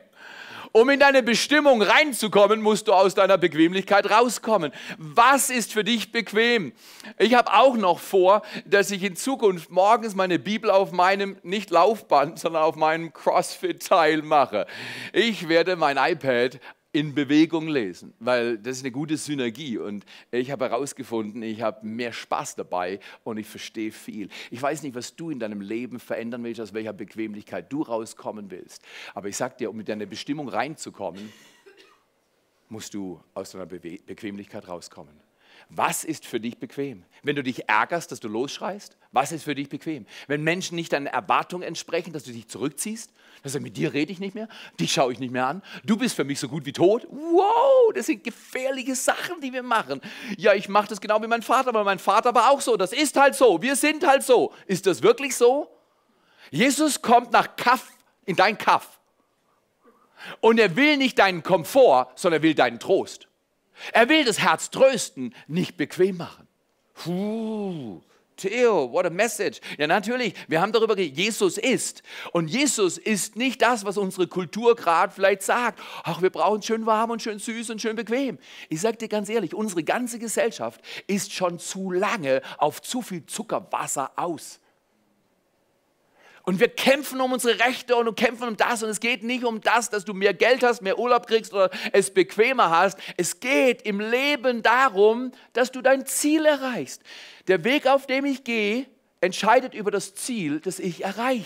Um 0.72 0.88
in 0.92 1.00
deine 1.00 1.24
Bestimmung 1.24 1.82
reinzukommen, 1.82 2.62
musst 2.62 2.88
du 2.88 2.94
aus 2.94 3.16
deiner 3.16 3.38
Bequemlichkeit 3.38 4.10
rauskommen. 4.10 4.72
Was 4.98 5.50
ist 5.50 5.74
für 5.74 5.84
dich 5.84 6.12
bequem? 6.12 6.74
Ich 7.18 7.34
habe 7.34 7.52
auch 7.54 7.76
noch 7.76 8.00
vor, 8.00 8.44
dass 8.66 8.92
ich 8.92 9.04
in 9.04 9.16
Zukunft 9.16 9.72
morgens 9.72 10.16
meine 10.16 10.38
Bibel 10.38 10.70
auf 10.70 10.92
meinem, 10.92 11.38
nicht 11.42 11.72
Laufband, 11.72 12.40
sondern 12.40 12.62
auf 12.62 12.76
meinem 12.76 13.12
CrossFit-Teil 13.12 14.22
mache. 14.22 14.68
Ich 15.12 15.50
werde 15.50 15.76
mein 15.76 15.98
iPad 15.98 16.60
in 16.92 17.14
Bewegung 17.14 17.68
lesen, 17.68 18.14
weil 18.20 18.58
das 18.58 18.78
ist 18.78 18.84
eine 18.84 18.92
gute 18.92 19.16
Synergie 19.16 19.78
und 19.78 20.06
ich 20.32 20.50
habe 20.50 20.70
herausgefunden, 20.70 21.44
ich 21.44 21.62
habe 21.62 21.86
mehr 21.86 22.12
Spaß 22.12 22.56
dabei 22.56 23.00
und 23.24 23.38
ich 23.38 23.46
verstehe 23.46 23.92
viel. 23.92 24.30
Ich 24.50 24.60
weiß 24.62 24.82
nicht, 24.82 24.96
was 24.96 25.16
du 25.16 25.30
in 25.30 25.40
deinem 25.40 25.62
Leben 25.62 26.00
verändern 26.00 26.44
willst, 26.44 26.60
aus 26.62 26.74
welcher 26.74 26.94
Bequemlichkeit 26.94 27.72
du 27.72 27.84
rauskommen 27.84 28.50
willst, 28.50 28.84
aber 29.14 29.28
ich 29.28 29.38
sage 29.38 29.56
dir, 29.58 29.70
um 29.70 29.78
mit 29.78 29.88
deiner 29.88 30.08
Bestimmung 30.08 30.50
reinzukommen, 30.50 31.32
musst 32.70 32.94
du 32.94 33.22
aus 33.34 33.52
deiner 33.52 33.66
Bequemlichkeit 33.68 34.68
rauskommen. 34.68 35.29
Was 35.70 36.04
ist 36.04 36.26
für 36.26 36.40
dich 36.40 36.58
bequem? 36.58 37.06
Wenn 37.22 37.36
du 37.36 37.44
dich 37.44 37.70
ärgerst, 37.70 38.12
dass 38.12 38.20
du 38.20 38.28
losschreist, 38.28 38.98
was 39.12 39.32
ist 39.32 39.44
für 39.44 39.54
dich 39.54 39.70
bequem? 39.70 40.08
Wenn 40.28 40.44
Menschen 40.44 40.76
nicht 40.76 40.94
deinen 40.94 41.06
Erwartungen 41.06 41.62
entsprechen, 41.62 42.12
dass 42.12 42.24
du 42.24 42.32
dich 42.32 42.48
zurückziehst, 42.48 43.14
dass 43.44 43.54
du 43.54 43.60
mit 43.60 43.78
dir 43.78 43.94
rede 43.94 44.12
ich 44.12 44.20
nicht 44.20 44.34
mehr, 44.34 44.48
dich 44.80 44.92
schaue 44.92 45.14
ich 45.14 45.20
nicht 45.20 45.32
mehr 45.32 45.46
an, 45.46 45.62
du 45.84 45.96
bist 45.96 46.16
für 46.16 46.24
mich 46.24 46.40
so 46.40 46.48
gut 46.48 46.66
wie 46.66 46.74
tot. 46.74 47.08
Wow, 47.12 47.94
das 47.94 48.08
sind 48.08 48.24
gefährliche 48.24 48.96
Sachen, 48.96 49.42
die 49.42 49.54
wir 49.54 49.62
machen. 49.62 50.02
Ja, 50.38 50.56
ich 50.56 50.70
mache 50.70 50.88
das 50.88 51.00
genau 51.00 51.22
wie 51.22 51.28
mein 51.28 51.44
Vater, 51.44 51.70
aber 51.70 51.84
mein 51.84 52.00
Vater 52.00 52.34
war 52.34 52.50
auch 52.50 52.62
so. 52.62 52.76
Das 52.76 52.92
ist 52.92 53.16
halt 53.16 53.36
so. 53.36 53.62
Wir 53.62 53.76
sind 53.76 54.06
halt 54.06 54.24
so. 54.24 54.52
Ist 54.66 54.88
das 54.88 55.04
wirklich 55.04 55.36
so? 55.36 55.70
Jesus 56.50 57.04
kommt 57.04 57.32
nach 57.32 57.56
Kaff, 57.56 57.92
in 58.26 58.36
dein 58.36 58.58
Kaff. 58.58 59.00
Und 60.42 60.60
er 60.60 60.76
will 60.76 60.98
nicht 60.98 61.20
deinen 61.20 61.44
Komfort, 61.44 62.08
sondern 62.16 62.42
er 62.42 62.44
will 62.44 62.56
deinen 62.56 62.80
Trost. 62.80 63.29
Er 63.94 64.10
will 64.10 64.26
das 64.26 64.40
Herz 64.40 64.70
trösten, 64.70 65.34
nicht 65.48 65.78
bequem 65.78 66.18
machen. 66.18 66.48
Puh. 66.94 68.02
Theo, 68.40 68.90
what 68.92 69.06
a 69.06 69.10
message. 69.10 69.60
Ja, 69.78 69.86
natürlich, 69.86 70.34
wir 70.48 70.62
haben 70.62 70.72
darüber 70.72 70.96
geredet, 70.96 71.18
Jesus 71.18 71.58
ist. 71.58 72.04
Und 72.32 72.48
Jesus 72.48 72.98
ist 72.98 73.36
nicht 73.36 73.62
das, 73.62 73.84
was 73.84 73.98
unsere 73.98 74.28
Kultur 74.28 74.76
gerade 74.76 75.14
vielleicht 75.14 75.44
sagt. 75.44 75.80
Ach, 76.04 76.22
wir 76.22 76.30
brauchen 76.30 76.62
schön 76.62 76.86
warm 76.86 77.12
und 77.12 77.22
schön 77.22 77.40
süß 77.40 77.70
und 77.70 77.82
schön 77.82 77.98
bequem. 77.98 78.40
Ich 78.70 78.80
sage 78.80 78.98
dir 78.98 79.10
ganz 79.10 79.28
ehrlich, 79.28 79.54
unsere 79.54 79.84
ganze 79.84 80.20
Gesellschaft 80.20 80.82
ist 81.08 81.34
schon 81.34 81.60
zu 81.60 81.92
lange 81.92 82.42
auf 82.58 82.82
zu 82.82 83.02
viel 83.02 83.26
Zuckerwasser 83.26 84.12
aus. 84.16 84.62
Und 86.50 86.60
wir 86.60 86.68
kämpfen 86.68 87.22
um 87.22 87.32
unsere 87.32 87.60
Rechte 87.60 87.96
und 87.96 88.16
kämpfen 88.16 88.48
um 88.48 88.58
das. 88.58 88.82
Und 88.82 88.90
es 88.90 89.00
geht 89.00 89.22
nicht 89.22 89.44
um 89.44 89.62
das, 89.62 89.92
dass 89.92 90.04
du 90.04 90.16
mehr 90.16 90.34
Geld 90.34 90.64
hast, 90.64 90.82
mehr 90.82 90.98
Urlaub 90.98 91.28
kriegst 91.28 91.54
oder 91.54 91.70
es 91.94 92.10
bequemer 92.10 92.72
hast. 92.72 92.98
Es 93.18 93.40
geht 93.40 93.84
im 93.84 94.00
Leben 94.00 94.64
darum, 94.64 95.32
dass 95.54 95.72
du 95.72 95.84
dein 95.84 96.08
Ziel 96.08 96.48
erreichst. 96.48 97.04
Der 97.50 97.64
Weg, 97.64 97.86
auf 97.86 98.08
dem 98.08 98.26
ich 98.26 98.44
gehe, 98.44 98.88
entscheidet 99.22 99.76
über 99.76 99.92
das 99.92 100.16
Ziel, 100.16 100.60
das 100.60 100.80
ich 100.80 101.04
erreiche. 101.04 101.46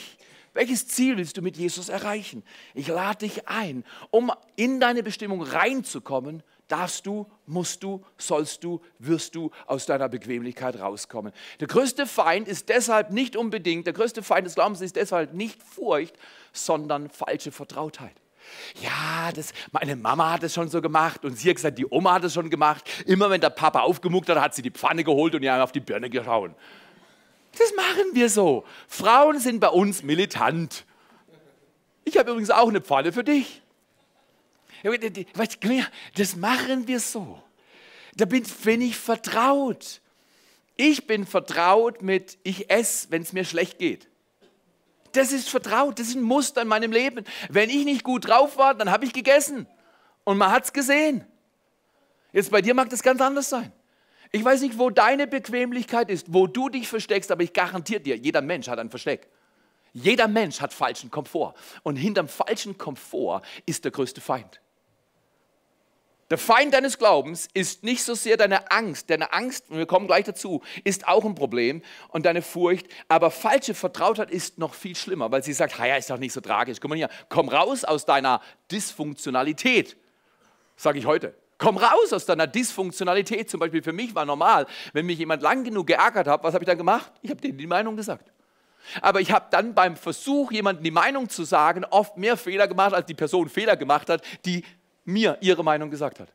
Welches 0.54 0.88
Ziel 0.88 1.18
willst 1.18 1.36
du 1.36 1.42
mit 1.42 1.58
Jesus 1.58 1.90
erreichen? 1.90 2.42
Ich 2.74 2.88
lade 2.88 3.26
dich 3.26 3.50
ein, 3.50 3.84
um 4.10 4.32
in 4.56 4.80
deine 4.80 5.04
Bestimmung 5.04 5.42
reinzukommen, 5.42 6.44
darfst 6.68 7.06
du, 7.06 7.30
musst 7.46 7.84
du, 7.84 8.04
sollst 8.18 8.64
du, 8.64 8.82
wirst 9.00 9.36
du 9.36 9.52
aus 9.68 9.86
deiner 9.86 10.10
Bequemlichkeit 10.10 10.80
rauskommen. 10.80 11.34
Der 11.60 11.68
größte 11.68 12.06
Feind 12.06 12.48
ist 12.48 12.70
deshalb 12.70 13.12
nicht 13.12 13.36
unbedingt, 13.36 13.86
der 13.86 13.94
größte 13.94 14.24
Feind 14.24 14.48
des 14.48 14.56
Glaubens 14.56 14.82
ist 14.82 14.96
deshalb 14.96 15.34
nicht 15.34 15.62
Furcht, 15.62 16.16
sondern 16.52 17.10
falsche 17.10 17.52
Vertrautheit. 17.52 18.16
Ja, 18.82 19.32
das, 19.34 19.54
meine 19.72 19.96
Mama 19.96 20.34
hat 20.34 20.44
es 20.44 20.54
schon 20.54 20.68
so 20.68 20.82
gemacht 20.82 21.24
und 21.26 21.38
sie 21.38 21.50
hat 21.50 21.56
gesagt, 21.56 21.78
die 21.78 21.86
Oma 21.90 22.14
hat 22.14 22.24
es 22.26 22.34
schon 22.34 22.50
gemacht. 22.50 22.84
Immer 23.06 23.30
wenn 23.30 23.42
der 23.42 23.50
Papa 23.50 23.82
aufgemuckt 23.82 24.30
hat, 24.30 24.40
hat 24.40 24.56
sie 24.56 24.62
die 24.62 24.72
Pfanne 24.72 25.04
geholt 25.04 25.36
und 25.36 25.44
ihr 25.44 25.64
auf 25.64 25.72
die 25.72 25.80
Birne 25.80 26.10
geschaut. 26.10 26.52
Das 27.58 27.74
machen 27.76 28.14
wir 28.14 28.30
so. 28.30 28.66
Frauen 28.88 29.40
sind 29.40 29.60
bei 29.60 29.70
uns 29.70 30.04
militant. 30.04 30.86
Ich 32.04 32.18
habe 32.18 32.32
übrigens 32.32 32.50
auch 32.50 32.68
eine 32.68 32.82
Pfanne 32.82 33.12
für 33.12 33.24
dich. 33.24 33.63
Das 36.16 36.36
machen 36.36 36.88
wir 36.88 37.00
so. 37.00 37.42
Da 38.16 38.26
bin, 38.26 38.44
ich 38.82 38.98
vertraut. 38.98 40.02
Ich 40.76 41.08
bin 41.08 41.26
vertraut 41.26 42.02
mit, 42.02 42.38
ich 42.44 42.70
esse, 42.70 43.08
wenn 43.10 43.22
es 43.22 43.34
mir 43.34 43.46
schlecht 43.46 43.80
geht. 43.80 44.08
Das 45.14 45.32
ist 45.32 45.50
vertraut, 45.50 46.00
das 46.00 46.08
ist 46.08 46.16
ein 46.16 46.24
Muster 46.24 46.64
in 46.64 46.68
meinem 46.68 46.92
Leben. 46.92 47.24
Wenn 47.50 47.70
ich 47.70 47.86
nicht 47.86 48.04
gut 48.04 48.28
drauf 48.28 48.58
war, 48.58 48.74
dann 48.74 48.90
habe 48.90 49.06
ich 49.06 49.14
gegessen. 49.14 49.68
Und 50.24 50.38
man 50.38 50.52
hat 50.52 50.66
es 50.66 50.74
gesehen. 50.74 51.26
Jetzt 52.32 52.50
bei 52.50 52.62
dir 52.62 52.74
mag 52.74 52.90
das 52.90 53.04
ganz 53.04 53.22
anders 53.22 53.50
sein. 53.50 53.72
Ich 54.32 54.44
weiß 54.44 54.62
nicht, 54.62 54.80
wo 54.80 54.90
deine 54.90 55.28
Bequemlichkeit 55.28 56.10
ist, 56.10 56.34
wo 56.34 56.48
du 56.48 56.68
dich 56.70 56.88
versteckst, 56.88 57.32
aber 57.32 57.44
ich 57.44 57.54
garantiere 57.54 58.02
dir, 58.02 58.16
jeder 58.18 58.42
Mensch 58.42 58.68
hat 58.68 58.80
ein 58.80 58.90
Versteck. 58.90 59.28
Jeder 59.94 60.28
Mensch 60.28 60.60
hat 60.60 60.74
falschen 60.74 61.12
Komfort. 61.12 61.54
Und 61.84 61.98
hinterm 61.98 62.28
falschen 62.28 62.80
Komfort 62.80 63.44
ist 63.68 63.86
der 63.86 63.92
größte 63.92 64.22
Feind. 64.22 64.63
Der 66.34 66.40
Feind 66.40 66.74
deines 66.74 66.98
Glaubens 66.98 67.48
ist 67.54 67.84
nicht 67.84 68.04
so 68.04 68.16
sehr 68.16 68.38
deine 68.38 68.72
Angst. 68.72 69.12
Deine 69.12 69.34
Angst, 69.34 69.70
und 69.70 69.78
wir 69.78 69.86
kommen 69.86 70.08
gleich 70.08 70.26
dazu, 70.26 70.64
ist 70.84 71.08
auch 71.08 71.26
ein 71.26 71.36
Problem 71.36 71.84
und 72.10 72.26
deine 72.26 72.42
Furcht. 72.42 72.88
Aber 73.08 73.30
falsche 73.30 73.76
Vertrautheit 73.76 74.32
ist 74.32 74.58
noch 74.58 74.74
viel 74.74 74.96
schlimmer, 74.96 75.32
weil 75.32 75.44
sie 75.44 75.54
sagt, 75.54 75.78
ja, 75.78 75.96
ist 75.96 76.10
doch 76.10 76.18
nicht 76.18 76.34
so 76.34 76.42
tragisch. 76.42 76.80
Komm 76.82 76.90
mal 76.90 76.96
hier, 76.96 77.10
komm 77.30 77.50
raus 77.50 77.84
aus 77.84 78.08
deiner 78.08 78.42
Dysfunktionalität, 78.72 79.96
sage 80.76 80.98
ich 80.98 81.06
heute. 81.06 81.36
Komm 81.60 81.78
raus 81.78 82.12
aus 82.12 82.26
deiner 82.26 82.48
Dysfunktionalität. 82.48 83.48
Zum 83.48 83.60
Beispiel 83.60 83.84
für 83.84 83.94
mich 83.94 84.16
war 84.16 84.26
normal, 84.26 84.66
wenn 84.94 85.06
mich 85.06 85.20
jemand 85.20 85.44
lang 85.44 85.64
genug 85.64 85.86
geärgert 85.86 86.26
hat, 86.26 86.44
was 86.44 86.56
habe 86.56 86.64
ich 86.64 86.68
dann 86.68 86.80
gemacht? 86.80 87.12
Ich 87.22 87.30
habe 87.30 87.42
denen 87.42 87.60
die 87.60 87.68
Meinung 87.68 87.96
gesagt. 87.96 88.32
Aber 89.02 89.22
ich 89.22 89.32
habe 89.32 89.46
dann 89.52 89.76
beim 89.76 89.96
Versuch, 89.96 90.52
jemandem 90.52 90.84
die 90.84 90.90
Meinung 90.90 91.30
zu 91.30 91.44
sagen, 91.44 91.86
oft 91.86 92.18
mehr 92.18 92.38
Fehler 92.38 92.68
gemacht, 92.68 92.96
als 92.96 93.06
die 93.06 93.14
Person 93.14 93.50
Fehler 93.50 93.78
gemacht 93.78 94.10
hat, 94.10 94.24
die 94.46 94.64
mir 95.06 95.38
ihre 95.42 95.64
Meinung 95.64 95.90
gesagt 95.90 96.20
hat. 96.20 96.30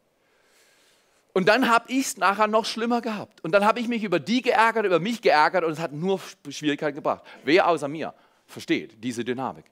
Und 1.33 1.49
dann 1.49 1.69
habe 1.69 1.93
ich 1.93 2.07
es 2.07 2.17
nachher 2.17 2.49
noch 2.49 2.65
schlimmer 2.65 3.01
gehabt. 3.01 3.45
Und 3.45 3.53
dann 3.53 3.65
habe 3.65 3.81
ich 3.81 3.89
mich 3.89 4.03
über 4.03 4.19
die 4.19 4.43
geärgert, 4.43 4.87
über 4.87 4.99
mich 4.99 5.23
geärgert 5.23 5.65
und 5.65 5.73
es 5.73 5.79
hat 5.79 5.93
nur 5.93 6.21
Schwierigkeiten 6.49 6.97
gebracht. 6.97 7.23
Wer 7.45 7.69
außer 7.69 7.87
mir 7.87 8.15
versteht 8.47 9.03
diese 9.03 9.25
Dynamik? 9.25 9.65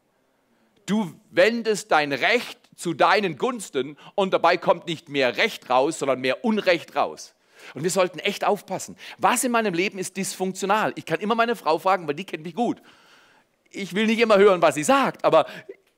Du 0.86 1.12
wendest 1.30 1.90
dein 1.90 2.12
Recht 2.12 2.60
zu 2.76 2.94
deinen 2.94 3.36
Gunsten 3.36 3.96
und 4.14 4.32
dabei 4.32 4.56
kommt 4.56 4.86
nicht 4.86 5.08
mehr 5.08 5.36
Recht 5.36 5.68
raus, 5.68 5.98
sondern 5.98 6.20
mehr 6.20 6.44
Unrecht 6.44 6.94
raus. 6.94 7.34
Und 7.74 7.82
wir 7.82 7.90
sollten 7.90 8.20
echt 8.20 8.44
aufpassen. 8.44 8.96
Was 9.18 9.42
in 9.42 9.50
meinem 9.50 9.74
Leben 9.74 9.98
ist 9.98 10.16
dysfunktional? 10.16 10.92
Ich 10.94 11.04
kann 11.04 11.18
immer 11.20 11.34
meine 11.34 11.56
Frau 11.56 11.78
fragen, 11.78 12.06
weil 12.06 12.14
die 12.14 12.24
kennt 12.24 12.44
mich 12.44 12.54
gut. 12.54 12.80
Ich 13.70 13.94
will 13.94 14.06
nicht 14.06 14.20
immer 14.20 14.38
hören, 14.38 14.62
was 14.62 14.76
sie 14.76 14.84
sagt, 14.84 15.24
aber 15.24 15.46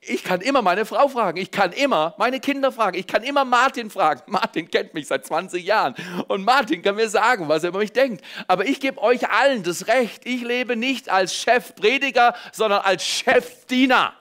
ich 0.01 0.23
kann 0.23 0.41
immer 0.41 0.63
meine 0.63 0.87
Frau 0.87 1.09
fragen, 1.09 1.39
ich 1.39 1.51
kann 1.51 1.73
immer 1.73 2.15
meine 2.19 2.39
Kinder 2.39 2.71
fragen, 2.71 2.97
ich 2.97 3.07
kann 3.07 3.25
immer 3.25 3.45
Martin 3.45 3.91
fragen. 3.91 4.23
Martin 4.31 4.71
kennt 4.71 4.95
mich 4.95 5.09
seit 5.09 5.27
20 5.27 5.65
Jahren 5.65 5.95
und 6.29 6.45
Martin 6.45 6.83
kann 6.83 6.97
mir 6.97 7.09
sagen, 7.09 7.49
was 7.49 7.65
er 7.65 7.71
über 7.71 7.81
mich 7.81 7.93
denkt. 7.93 8.25
Aber 8.47 8.67
ich 8.67 8.81
gebe 8.81 9.03
euch 9.03 9.29
allen 9.29 9.63
das 9.63 9.89
Recht, 9.89 10.25
ich 10.25 10.43
lebe 10.43 10.77
nicht 10.77 11.09
als 11.09 11.35
Chefprediger, 11.35 12.35
sondern 12.53 12.83
als 12.83 13.05
Chefdiener. 13.05 14.15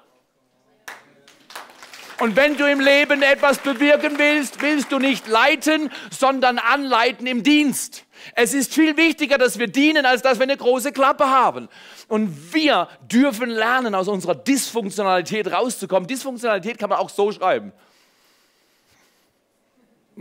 Und 2.19 2.35
wenn 2.35 2.57
du 2.57 2.65
im 2.65 2.79
Leben 2.79 3.21
etwas 3.21 3.59
bewirken 3.59 4.17
willst, 4.17 4.59
willst 4.61 4.91
du 4.91 4.97
nicht 4.97 5.27
leiten, 5.27 5.91
sondern 6.09 6.57
anleiten 6.57 7.27
im 7.27 7.43
Dienst. 7.43 8.06
Es 8.35 8.53
ist 8.53 8.73
viel 8.73 8.97
wichtiger, 8.97 9.37
dass 9.37 9.59
wir 9.59 9.67
dienen, 9.67 10.05
als 10.05 10.21
dass 10.21 10.39
wir 10.39 10.43
eine 10.43 10.57
große 10.57 10.91
Klappe 10.91 11.29
haben. 11.29 11.69
Und 12.07 12.53
wir 12.53 12.87
dürfen 13.11 13.49
lernen, 13.49 13.95
aus 13.95 14.07
unserer 14.07 14.35
Dysfunktionalität 14.35 15.51
rauszukommen. 15.51 16.07
Dysfunktionalität 16.07 16.77
kann 16.77 16.89
man 16.89 16.99
auch 16.99 17.09
so 17.09 17.31
schreiben. 17.31 17.71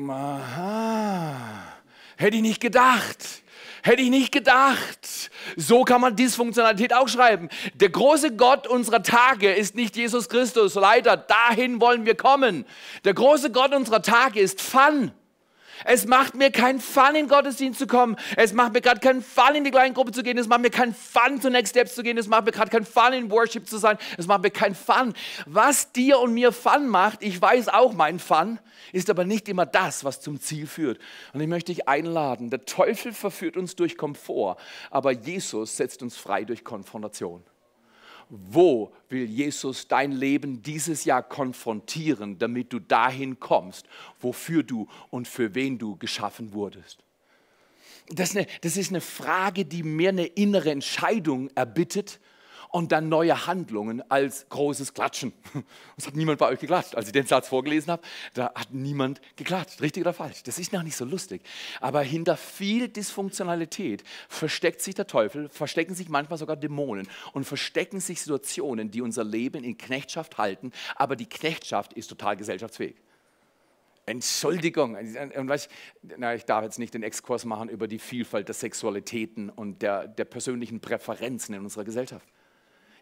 Aha, 0.09 1.63
hätte 2.17 2.37
ich 2.37 2.43
nicht 2.43 2.61
gedacht. 2.61 3.43
Hätte 3.83 4.03
ich 4.03 4.11
nicht 4.11 4.33
gedacht. 4.33 5.31
So 5.55 5.85
kann 5.85 6.01
man 6.01 6.17
Dysfunktionalität 6.17 6.93
auch 6.93 7.09
schreiben. 7.09 7.49
Der 7.75 7.89
große 7.89 8.35
Gott 8.35 8.67
unserer 8.67 9.03
Tage 9.03 9.53
ist 9.53 9.77
nicht 9.77 9.97
Jesus 9.97 10.29
Christus. 10.29 10.75
Leider, 10.75 11.17
dahin 11.17 11.81
wollen 11.81 12.05
wir 12.05 12.17
kommen. 12.17 12.67
Der 13.05 13.15
große 13.15 13.53
Gott 13.53 13.73
unserer 13.73 14.03
Tage 14.03 14.41
ist 14.41 14.61
Fun. 14.61 15.13
Es 15.85 16.07
macht 16.07 16.35
mir 16.35 16.51
keinen 16.51 16.81
Fun, 16.81 17.15
in 17.15 17.29
Gottesdienst 17.29 17.79
zu 17.79 17.87
kommen. 17.87 18.17
Es 18.37 18.53
macht 18.53 18.73
mir 18.73 18.81
gerade 18.81 19.01
keinen 19.01 19.23
Fun, 19.23 19.55
in 19.55 19.65
die 19.65 19.71
Kleingruppe 19.71 20.13
zu 20.13 20.23
gehen. 20.23 20.39
Es 20.39 20.49
macht 20.49 20.63
mir 20.63 20.71
keinen 20.71 20.95
Fun, 20.95 21.41
zu 21.41 21.51
Next 21.51 21.71
Steps 21.71 21.95
zu 21.95 22.03
gehen. 22.03 22.19
Es 22.19 22.29
macht 22.29 22.45
mir 22.45 22.53
gerade 22.53 22.71
keinen 22.71 22.87
Fun, 22.87 23.13
in 23.13 23.31
Worship 23.31 23.69
zu 23.69 23.79
sein. 23.79 23.99
Es 24.17 24.27
macht 24.27 24.43
mir 24.43 24.51
keinen 24.51 24.75
Fun. 24.75 25.13
Was 25.47 25.93
dir 25.93 26.19
und 26.21 26.35
mir 26.35 26.53
Fun 26.53 26.89
macht, 26.89 27.23
ich 27.23 27.41
weiß 27.41 27.69
auch 27.69 27.93
mein 27.93 28.19
Fun, 28.19 28.59
ist 28.93 29.11
aber 29.11 29.25
nicht 29.25 29.49
immer 29.49 29.67
das, 29.67 30.05
was 30.05 30.21
zum 30.21 30.41
Ziel 30.41 30.67
führt. 30.67 30.99
Und 31.33 31.41
ich 31.41 31.49
möchte 31.49 31.73
dich 31.73 31.89
einladen. 31.89 32.51
Der 32.51 32.65
Teufel 32.65 33.13
verführt 33.13 33.57
uns 33.57 33.77
durch 33.77 33.97
Komfort, 33.97 34.57
aber 34.91 35.13
Jesus 35.13 35.77
setzt 35.77 36.03
uns 36.03 36.17
frei 36.17 36.45
durch 36.45 36.65
Konfrontation. 36.65 37.45
Wo 38.29 38.93
will 39.09 39.25
Jesus 39.25 39.87
dein 39.87 40.13
Leben 40.13 40.63
dieses 40.63 41.05
Jahr 41.05 41.23
konfrontieren, 41.23 42.39
damit 42.39 42.73
du 42.73 42.81
dahin 42.81 43.39
kommst, 43.39 43.87
wofür 44.21 44.63
du 44.63 44.89
und 45.11 45.29
für 45.29 45.55
wen 45.55 45.79
du 45.79 45.97
geschaffen 45.97 46.53
wurdest? 46.53 47.05
Das 48.09 48.31
ist, 48.31 48.37
eine, 48.37 48.47
das 48.61 48.77
ist 48.77 48.91
eine 48.91 49.01
Frage, 49.01 49.65
die 49.65 49.83
mehr 49.83 50.11
eine 50.11 50.27
innere 50.27 50.71
Entscheidung 50.71 51.51
erbittet 51.55 52.21
und 52.71 52.93
dann 52.93 53.09
neue 53.09 53.47
Handlungen 53.47 54.03
als 54.11 54.49
großes 54.49 54.95
Klatschen. 54.95 55.33
Es 55.99 56.07
hat 56.07 56.15
niemand 56.15 56.39
bei 56.39 56.49
euch 56.49 56.59
geklatscht. 56.59 56.95
Als 56.95 57.07
ich 57.07 57.13
den 57.13 57.27
Satz 57.27 57.49
vorgelesen 57.49 57.91
habe, 57.91 58.03
da 58.35 58.53
hat 58.55 58.73
niemand 58.73 59.21
geklatscht. 59.37 59.81
Richtig 59.81 60.03
oder 60.03 60.13
falsch? 60.13 60.43
Das 60.43 60.59
ist 60.59 60.73
noch 60.73 60.83
nicht 60.83 60.97
so 60.97 61.05
lustig. 61.05 61.43
Aber 61.81 62.03
hinter 62.03 62.37
viel 62.37 62.89
Dysfunktionalität 62.89 64.05
versteckt 64.29 64.83
sich 64.83 64.95
der 64.95 65.07
Teufel, 65.07 65.49
verstecken 65.49 65.95
sich 65.95 66.09
manchmal 66.09 66.39
sogar 66.39 66.57
Dämonen 66.57 67.09
und 67.33 67.45
verstecken 67.45 68.01
sich 68.01 68.21
Situationen, 68.21 68.91
die 68.91 69.01
unser 69.01 69.25
Leben 69.25 69.65
in 69.65 69.79
Knechtschaft 69.79 70.39
halten. 70.39 70.73
Aber 70.97 71.17
die 71.17 71.29
Knechtschaft 71.29 71.95
ist 71.95 72.09
total 72.09 72.37
gesellschaftsfähig. 72.37 72.97
Entschuldigung, 74.07 74.97
ich 74.97 76.45
darf 76.45 76.63
jetzt 76.63 76.79
nicht 76.79 76.95
den 76.95 77.03
Exkurs 77.03 77.45
machen 77.45 77.69
über 77.69 77.89
die 77.89 77.99
Vielfalt 77.99 78.47
der 78.47 78.55
Sexualitäten 78.55 79.51
und 79.51 79.83
der, 79.83 80.07
der 80.07 80.25
persönlichen 80.25 80.81
Präferenzen 80.81 81.57
in 81.57 81.63
unserer 81.63 81.83
Gesellschaft. 81.83 82.27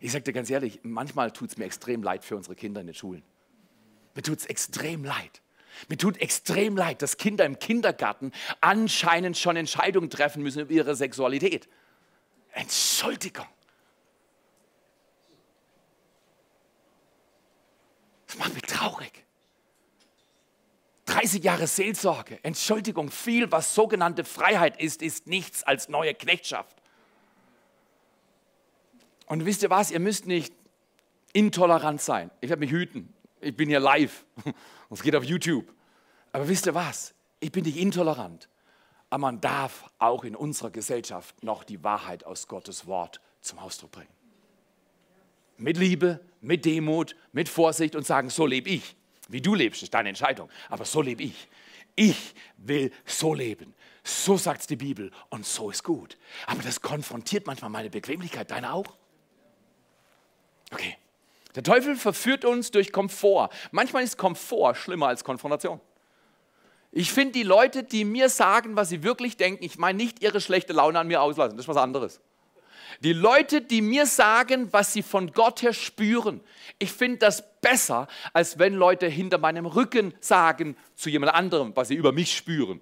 Ich 0.00 0.12
sage 0.12 0.24
dir 0.24 0.33
ganz 0.33 0.50
ehrlich, 0.50 0.80
manchmal 0.83 1.30
tut 1.30 1.50
es 1.50 1.57
mir 1.57 1.64
extrem 1.64 2.02
leid 2.02 2.24
für 2.24 2.37
unsere 2.37 2.54
Kinder 2.54 2.80
in 2.80 2.87
den 2.87 2.94
Schulen. 2.94 3.22
Mir 4.14 4.22
tut 4.22 4.38
es 4.38 4.46
extrem 4.46 5.04
leid. 5.04 5.42
Mir 5.88 5.96
tut 5.96 6.20
extrem 6.20 6.76
leid, 6.76 7.02
dass 7.02 7.16
Kinder 7.16 7.44
im 7.44 7.59
Kindergarten 7.59 8.33
anscheinend 8.61 9.37
schon 9.37 9.57
Entscheidungen 9.57 10.11
treffen 10.11 10.42
müssen 10.42 10.61
über 10.61 10.72
ihre 10.72 10.94
Sexualität. 10.94 11.68
Entschuldigung. 12.52 13.46
Das 18.26 18.38
macht 18.38 18.54
mich 18.54 18.62
traurig. 18.62 19.24
30 21.07 21.44
Jahre 21.44 21.66
Seelsorge. 21.66 22.38
Entschuldigung, 22.42 23.11
viel, 23.11 23.50
was 23.52 23.74
sogenannte 23.74 24.24
Freiheit 24.24 24.80
ist, 24.80 25.02
ist 25.02 25.26
nichts 25.26 25.62
als 25.62 25.88
neue 25.88 26.14
Knechtschaft. 26.14 26.76
Und 29.26 29.44
wisst 29.46 29.62
ihr 29.62 29.70
was, 29.70 29.90
ihr 29.90 30.00
müsst 30.00 30.26
nicht 30.26 30.54
intolerant 31.32 32.00
sein. 32.00 32.30
Ich 32.40 32.48
werde 32.48 32.60
mich 32.60 32.70
hüten. 32.70 33.12
Ich 33.40 33.56
bin 33.56 33.68
hier 33.68 33.80
live. 33.80 34.24
Es 34.90 35.02
geht 35.02 35.16
auf 35.16 35.24
YouTube. 35.24 35.74
Aber 36.30 36.46
wisst 36.46 36.66
ihr 36.66 36.74
was? 36.74 37.14
Ich 37.40 37.50
bin 37.50 37.64
nicht 37.64 37.76
intolerant. 37.76 38.48
Aber 39.10 39.22
man 39.22 39.40
darf 39.40 39.90
auch 39.98 40.22
in 40.22 40.37
unserer 40.37 40.70
Gesellschaft 40.70 41.42
noch 41.42 41.64
die 41.64 41.82
Wahrheit 41.82 42.24
aus 42.24 42.46
Gottes 42.46 42.87
Wort 42.87 43.20
zum 43.40 43.58
Ausdruck 43.58 43.90
bringen. 43.90 44.12
Mit 45.56 45.76
Liebe, 45.76 46.20
mit 46.40 46.64
Demut, 46.64 47.16
mit 47.32 47.48
Vorsicht 47.48 47.96
und 47.96 48.06
sagen, 48.06 48.30
so 48.30 48.46
lebe 48.46 48.70
ich. 48.70 48.96
Wie 49.28 49.40
du 49.40 49.54
lebst, 49.54 49.82
ist 49.82 49.94
deine 49.94 50.10
Entscheidung. 50.10 50.48
Aber 50.68 50.84
so 50.84 51.02
lebe 51.02 51.24
ich. 51.24 51.48
Ich 51.96 52.34
will 52.56 52.92
so 53.04 53.34
leben. 53.34 53.74
So 54.02 54.37
sagt 54.37 54.68
die 54.70 54.76
Bibel 54.76 55.10
und 55.30 55.46
so 55.46 55.70
ist 55.70 55.82
gut. 55.82 56.18
Aber 56.46 56.62
das 56.62 56.80
konfrontiert 56.80 57.46
manchmal 57.46 57.70
meine 57.70 57.90
Bequemlichkeit. 57.90 58.50
Deine 58.50 58.72
auch? 58.72 58.96
Okay. 60.72 60.96
Der 61.55 61.62
Teufel 61.62 61.96
verführt 61.96 62.44
uns 62.44 62.70
durch 62.70 62.92
Komfort. 62.92 63.50
Manchmal 63.70 64.03
ist 64.03 64.16
Komfort 64.16 64.74
schlimmer 64.74 65.09
als 65.09 65.22
Konfrontation. 65.22 65.81
Ich 66.90 67.12
finde 67.12 67.33
die 67.33 67.42
Leute, 67.42 67.83
die 67.83 68.05
mir 68.05 68.29
sagen, 68.29 68.77
was 68.77 68.88
sie 68.88 69.03
wirklich 69.03 69.37
denken, 69.37 69.64
ich 69.64 69.79
meine 69.79 69.96
nicht 69.96 70.22
ihre 70.22 70.40
schlechte 70.40 70.72
Laune 70.72 70.98
an 70.98 71.09
mir 71.09 71.22
auslassen, 71.22 71.57
das 71.57 71.64
ist 71.64 71.68
was 71.68 71.77
anderes. 71.77 72.20
Die 73.00 73.12
Leute, 73.12 73.61
die 73.61 73.83
mir 73.83 74.07
sagen, 74.07 74.72
was 74.72 74.92
sie 74.92 75.03
von 75.03 75.33
Gott 75.33 75.62
her 75.62 75.72
spüren, 75.72 76.40
ich 76.79 76.92
finde 76.92 77.18
das 77.18 77.61
besser, 77.61 78.07
als 78.33 78.59
wenn 78.59 78.74
Leute 78.74 79.09
hinter 79.09 79.38
meinem 79.38 79.66
Rücken 79.66 80.14
sagen 80.20 80.77
zu 80.94 81.11
jemand 81.11 81.35
anderem, 81.35 81.72
was 81.74 81.88
sie 81.88 81.96
über 81.96 82.12
mich 82.12 82.37
spüren. 82.37 82.81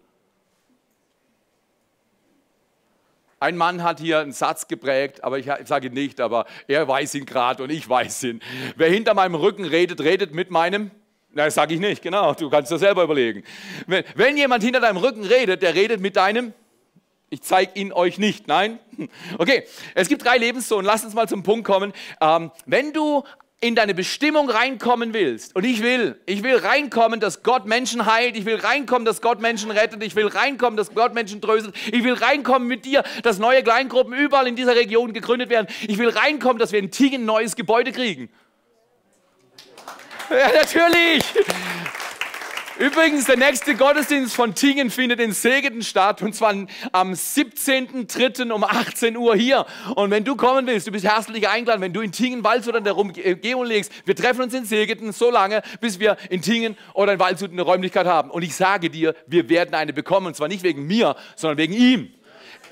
Ein 3.42 3.57
Mann 3.57 3.83
hat 3.83 3.98
hier 3.98 4.20
einen 4.20 4.31
Satz 4.31 4.68
geprägt, 4.68 5.24
aber 5.24 5.37
ich 5.37 5.46
sage 5.64 5.88
ihn 5.88 5.94
nicht, 5.94 6.20
aber 6.20 6.46
er 6.68 6.87
weiß 6.87 7.16
ihn 7.16 7.26
gerade 7.26 7.64
und 7.64 7.70
ich 7.70 7.88
weiß 7.88 8.22
ihn. 8.22 8.40
Wer 8.76 8.88
hinter 8.88 9.14
meinem 9.14 9.35
Rücken 9.35 9.64
redet, 9.64 10.00
redet 10.00 10.33
mit 10.33 10.52
meinem 10.52 10.92
Nein, 11.35 11.46
das 11.46 11.55
sage 11.55 11.74
ich 11.74 11.81
nicht, 11.81 12.02
genau. 12.02 12.35
Du 12.35 12.50
kannst 12.50 12.70
das 12.70 12.81
selber 12.81 13.02
überlegen. 13.02 13.42
Wenn, 13.87 14.05
wenn 14.14 14.37
jemand 14.37 14.62
hinter 14.62 14.81
deinem 14.81 14.98
Rücken 14.98 15.24
redet, 15.24 15.62
der 15.62 15.74
redet 15.74 16.00
mit 16.00 16.14
deinem. 16.14 16.52
Ich 17.31 17.40
zeige 17.40 17.72
ihn 17.81 17.90
euch 17.92 18.18
nicht, 18.18 18.46
nein? 18.46 18.78
Okay, 19.38 19.64
es 19.94 20.09
gibt 20.09 20.24
drei 20.24 20.37
Lebenszonen. 20.37 20.85
Lass 20.85 21.02
uns 21.02 21.14
mal 21.14 21.26
zum 21.26 21.42
Punkt 21.42 21.66
kommen. 21.66 21.94
Ähm, 22.20 22.52
wenn 22.66 22.92
du 22.92 23.24
in 23.62 23.77
deine 23.77 23.94
Bestimmung 23.94 24.51
reinkommen 24.51 25.14
willst, 25.14 25.55
und 25.55 25.62
ich 25.64 25.83
will, 25.85 26.20
ich 26.27 26.42
will 26.42 26.57
reinkommen, 26.57 27.20
dass 27.20 27.44
Gott 27.44 27.64
Menschen 27.64 28.07
heilt, 28.07 28.37
ich 28.37 28.44
will 28.44 28.57
reinkommen, 28.57 29.05
dass 29.05 29.22
Gott 29.22 29.40
Menschen 29.40 29.70
rettet, 29.70 30.03
ich 30.03 30.16
will 30.16 30.27
reinkommen, 30.27 30.77
dass 30.77 30.92
Gott 30.92 31.14
Menschen 31.14 31.40
tröstet, 31.40 31.72
ich 31.92 32.03
will 32.03 32.14
reinkommen 32.14 32.66
mit 32.66 32.85
dir, 32.85 33.05
dass 33.22 33.38
neue 33.38 33.62
Kleingruppen 33.62 34.14
überall 34.14 34.48
in 34.48 34.57
dieser 34.57 34.75
Region 34.75 35.12
gegründet 35.12 35.48
werden, 35.48 35.68
ich 35.87 35.96
will 35.96 36.09
reinkommen, 36.09 36.59
dass 36.59 36.72
wir 36.72 36.81
in 36.81 36.90
Tingen 36.90 37.22
ein 37.22 37.27
neues 37.27 37.55
Gebäude 37.55 37.92
kriegen. 37.92 38.29
Ja, 40.29 40.51
natürlich. 40.53 41.22
Übrigens, 42.78 43.26
der 43.26 43.37
nächste 43.37 43.74
Gottesdienst 43.74 44.35
von 44.35 44.54
Tingen 44.54 44.90
findet 44.90 45.20
in 45.20 45.32
Segeten 45.32 45.82
statt 45.82 46.22
und 46.22 46.35
zwar 46.35 46.54
am 46.92 47.12
17.03. 47.12 48.50
um 48.50 48.64
18 48.64 49.14
Uhr 49.16 49.37
hier. 49.37 49.66
Und 49.94 50.11
wenn 50.11 50.24
du 50.24 50.37
kommen 50.37 50.66
willst, 50.66 50.87
du 50.87 50.90
bist 50.90 51.04
herzlich 51.04 51.46
eingeladen, 51.48 51.82
wenn 51.82 51.92
du 51.92 52.00
in 52.00 52.12
Tingen, 52.12 52.42
Waldshut 52.42 52.74
an 52.74 52.85
der 52.85 52.96
Umgebung 52.96 53.66
legst, 53.66 53.92
wir 54.06 54.16
treffen 54.16 54.42
uns 54.42 54.54
in 54.54 54.64
Segeten 54.64 55.12
so 55.12 55.30
lange, 55.30 55.62
bis 55.80 56.00
wir 56.00 56.16
in 56.30 56.40
Tingen 56.40 56.78
oder 56.94 57.12
in 57.12 57.18
Waldshut 57.18 57.52
eine 57.52 57.62
Räumlichkeit 57.62 58.06
haben. 58.06 58.30
Und 58.30 58.42
ich 58.42 58.54
sage 58.56 58.88
dir, 58.88 59.14
wir 59.26 59.50
werden 59.50 59.74
eine 59.74 59.92
bekommen 59.92 60.28
und 60.28 60.37
zwar 60.37 60.48
nicht 60.48 60.62
wegen 60.62 60.87
mir, 60.87 61.14
sondern 61.37 61.58
wegen 61.58 61.74
ihm. 61.74 62.11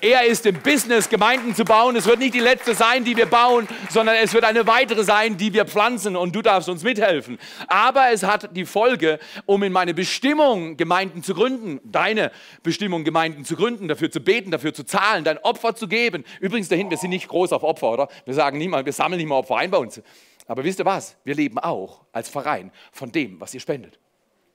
Er 0.01 0.25
ist 0.25 0.47
im 0.47 0.59
Business, 0.59 1.07
Gemeinden 1.07 1.53
zu 1.53 1.63
bauen. 1.63 1.95
Es 1.95 2.07
wird 2.07 2.17
nicht 2.17 2.33
die 2.33 2.39
letzte 2.39 2.73
sein, 2.73 3.03
die 3.03 3.15
wir 3.15 3.27
bauen, 3.27 3.67
sondern 3.91 4.15
es 4.15 4.33
wird 4.33 4.43
eine 4.43 4.65
weitere 4.65 5.03
sein, 5.03 5.37
die 5.37 5.53
wir 5.53 5.65
pflanzen 5.65 6.15
und 6.15 6.35
du 6.35 6.41
darfst 6.41 6.69
uns 6.69 6.83
mithelfen. 6.83 7.37
Aber 7.67 8.09
es 8.11 8.23
hat 8.23 8.55
die 8.57 8.65
Folge, 8.65 9.19
um 9.45 9.61
in 9.61 9.71
meine 9.71 9.93
Bestimmung 9.93 10.75
Gemeinden 10.75 11.21
zu 11.21 11.35
gründen, 11.35 11.79
deine 11.83 12.31
Bestimmung 12.63 13.03
Gemeinden 13.03 13.45
zu 13.45 13.55
gründen, 13.55 13.87
dafür 13.87 14.09
zu 14.09 14.21
beten, 14.21 14.49
dafür 14.49 14.73
zu 14.73 14.83
zahlen, 14.85 15.23
dein 15.23 15.37
Opfer 15.37 15.75
zu 15.75 15.87
geben. 15.87 16.23
Übrigens 16.39 16.67
dahin, 16.67 16.89
wir 16.89 16.97
sind 16.97 17.11
nicht 17.11 17.27
groß 17.27 17.53
auf 17.53 17.61
Opfer, 17.61 17.91
oder? 17.91 18.07
Wir 18.25 18.33
sagen 18.33 18.57
niemals, 18.57 18.85
wir 18.85 18.93
sammeln 18.93 19.19
nicht 19.19 19.27
mal 19.27 19.35
Opfer 19.35 19.57
ein 19.57 19.69
bei 19.69 19.77
uns. 19.77 20.01
Aber 20.47 20.63
wisst 20.63 20.79
ihr 20.79 20.85
was? 20.85 21.15
Wir 21.23 21.35
leben 21.35 21.59
auch 21.59 22.01
als 22.11 22.27
Verein 22.27 22.71
von 22.91 23.11
dem, 23.11 23.39
was 23.39 23.53
ihr 23.53 23.59
spendet. 23.59 23.99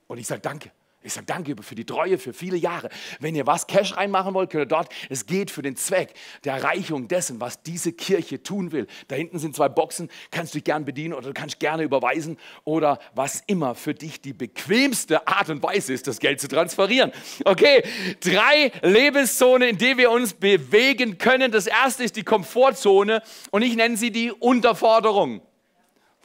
Und 0.09 0.18
ich 0.18 0.26
sage 0.26 0.40
danke. 0.40 0.72
Ich 1.07 1.12
sage 1.12 1.27
danke 1.27 1.55
für 1.62 1.77
die 1.77 1.85
Treue 1.85 2.19
für 2.19 2.33
viele 2.33 2.57
Jahre. 2.57 2.90
Wenn 3.21 3.37
ihr 3.37 3.47
was 3.47 3.69
Cash 3.69 3.97
reinmachen 3.97 4.35
wollt, 4.35 4.51
könnt 4.51 4.64
ihr 4.64 4.66
dort. 4.66 4.92
Es 5.09 5.25
geht 5.25 5.53
für 5.53 5.62
den 5.62 5.77
Zweck 5.77 6.12
der 6.42 6.55
Erreichung 6.55 7.07
dessen, 7.07 7.40
was 7.40 7.62
diese 7.62 7.92
Kirche 7.92 8.42
tun 8.42 8.73
will. 8.73 8.88
Da 9.07 9.14
hinten 9.14 9.38
sind 9.38 9.55
zwei 9.55 9.69
Boxen, 9.69 10.11
kannst 10.33 10.53
du 10.53 10.59
dich 10.59 10.64
gern 10.64 10.85
bedienen 10.85 11.14
oder 11.14 11.29
du 11.29 11.33
kannst 11.33 11.61
gerne 11.61 11.85
überweisen 11.85 12.38
oder 12.64 12.99
was 13.14 13.45
immer 13.47 13.77
für 13.77 13.95
dich 13.95 14.21
die 14.21 14.33
bequemste 14.33 15.29
Art 15.29 15.49
und 15.49 15.62
Weise 15.62 15.92
ist, 15.92 16.09
das 16.09 16.19
Geld 16.19 16.40
zu 16.40 16.49
transferieren. 16.49 17.12
Okay, 17.45 17.85
drei 18.19 18.73
Lebenszonen, 18.83 19.69
in 19.69 19.79
denen 19.79 19.99
wir 19.99 20.11
uns 20.11 20.35
bewegen 20.35 21.19
können. 21.19 21.53
Das 21.53 21.69
erste 21.69 22.03
ist 22.03 22.16
die 22.16 22.25
Komfortzone 22.25 23.23
und 23.53 23.62
ich 23.62 23.77
nenne 23.77 23.97
sie 23.97 24.11
die 24.11 24.33
Unterforderung. 24.33 25.40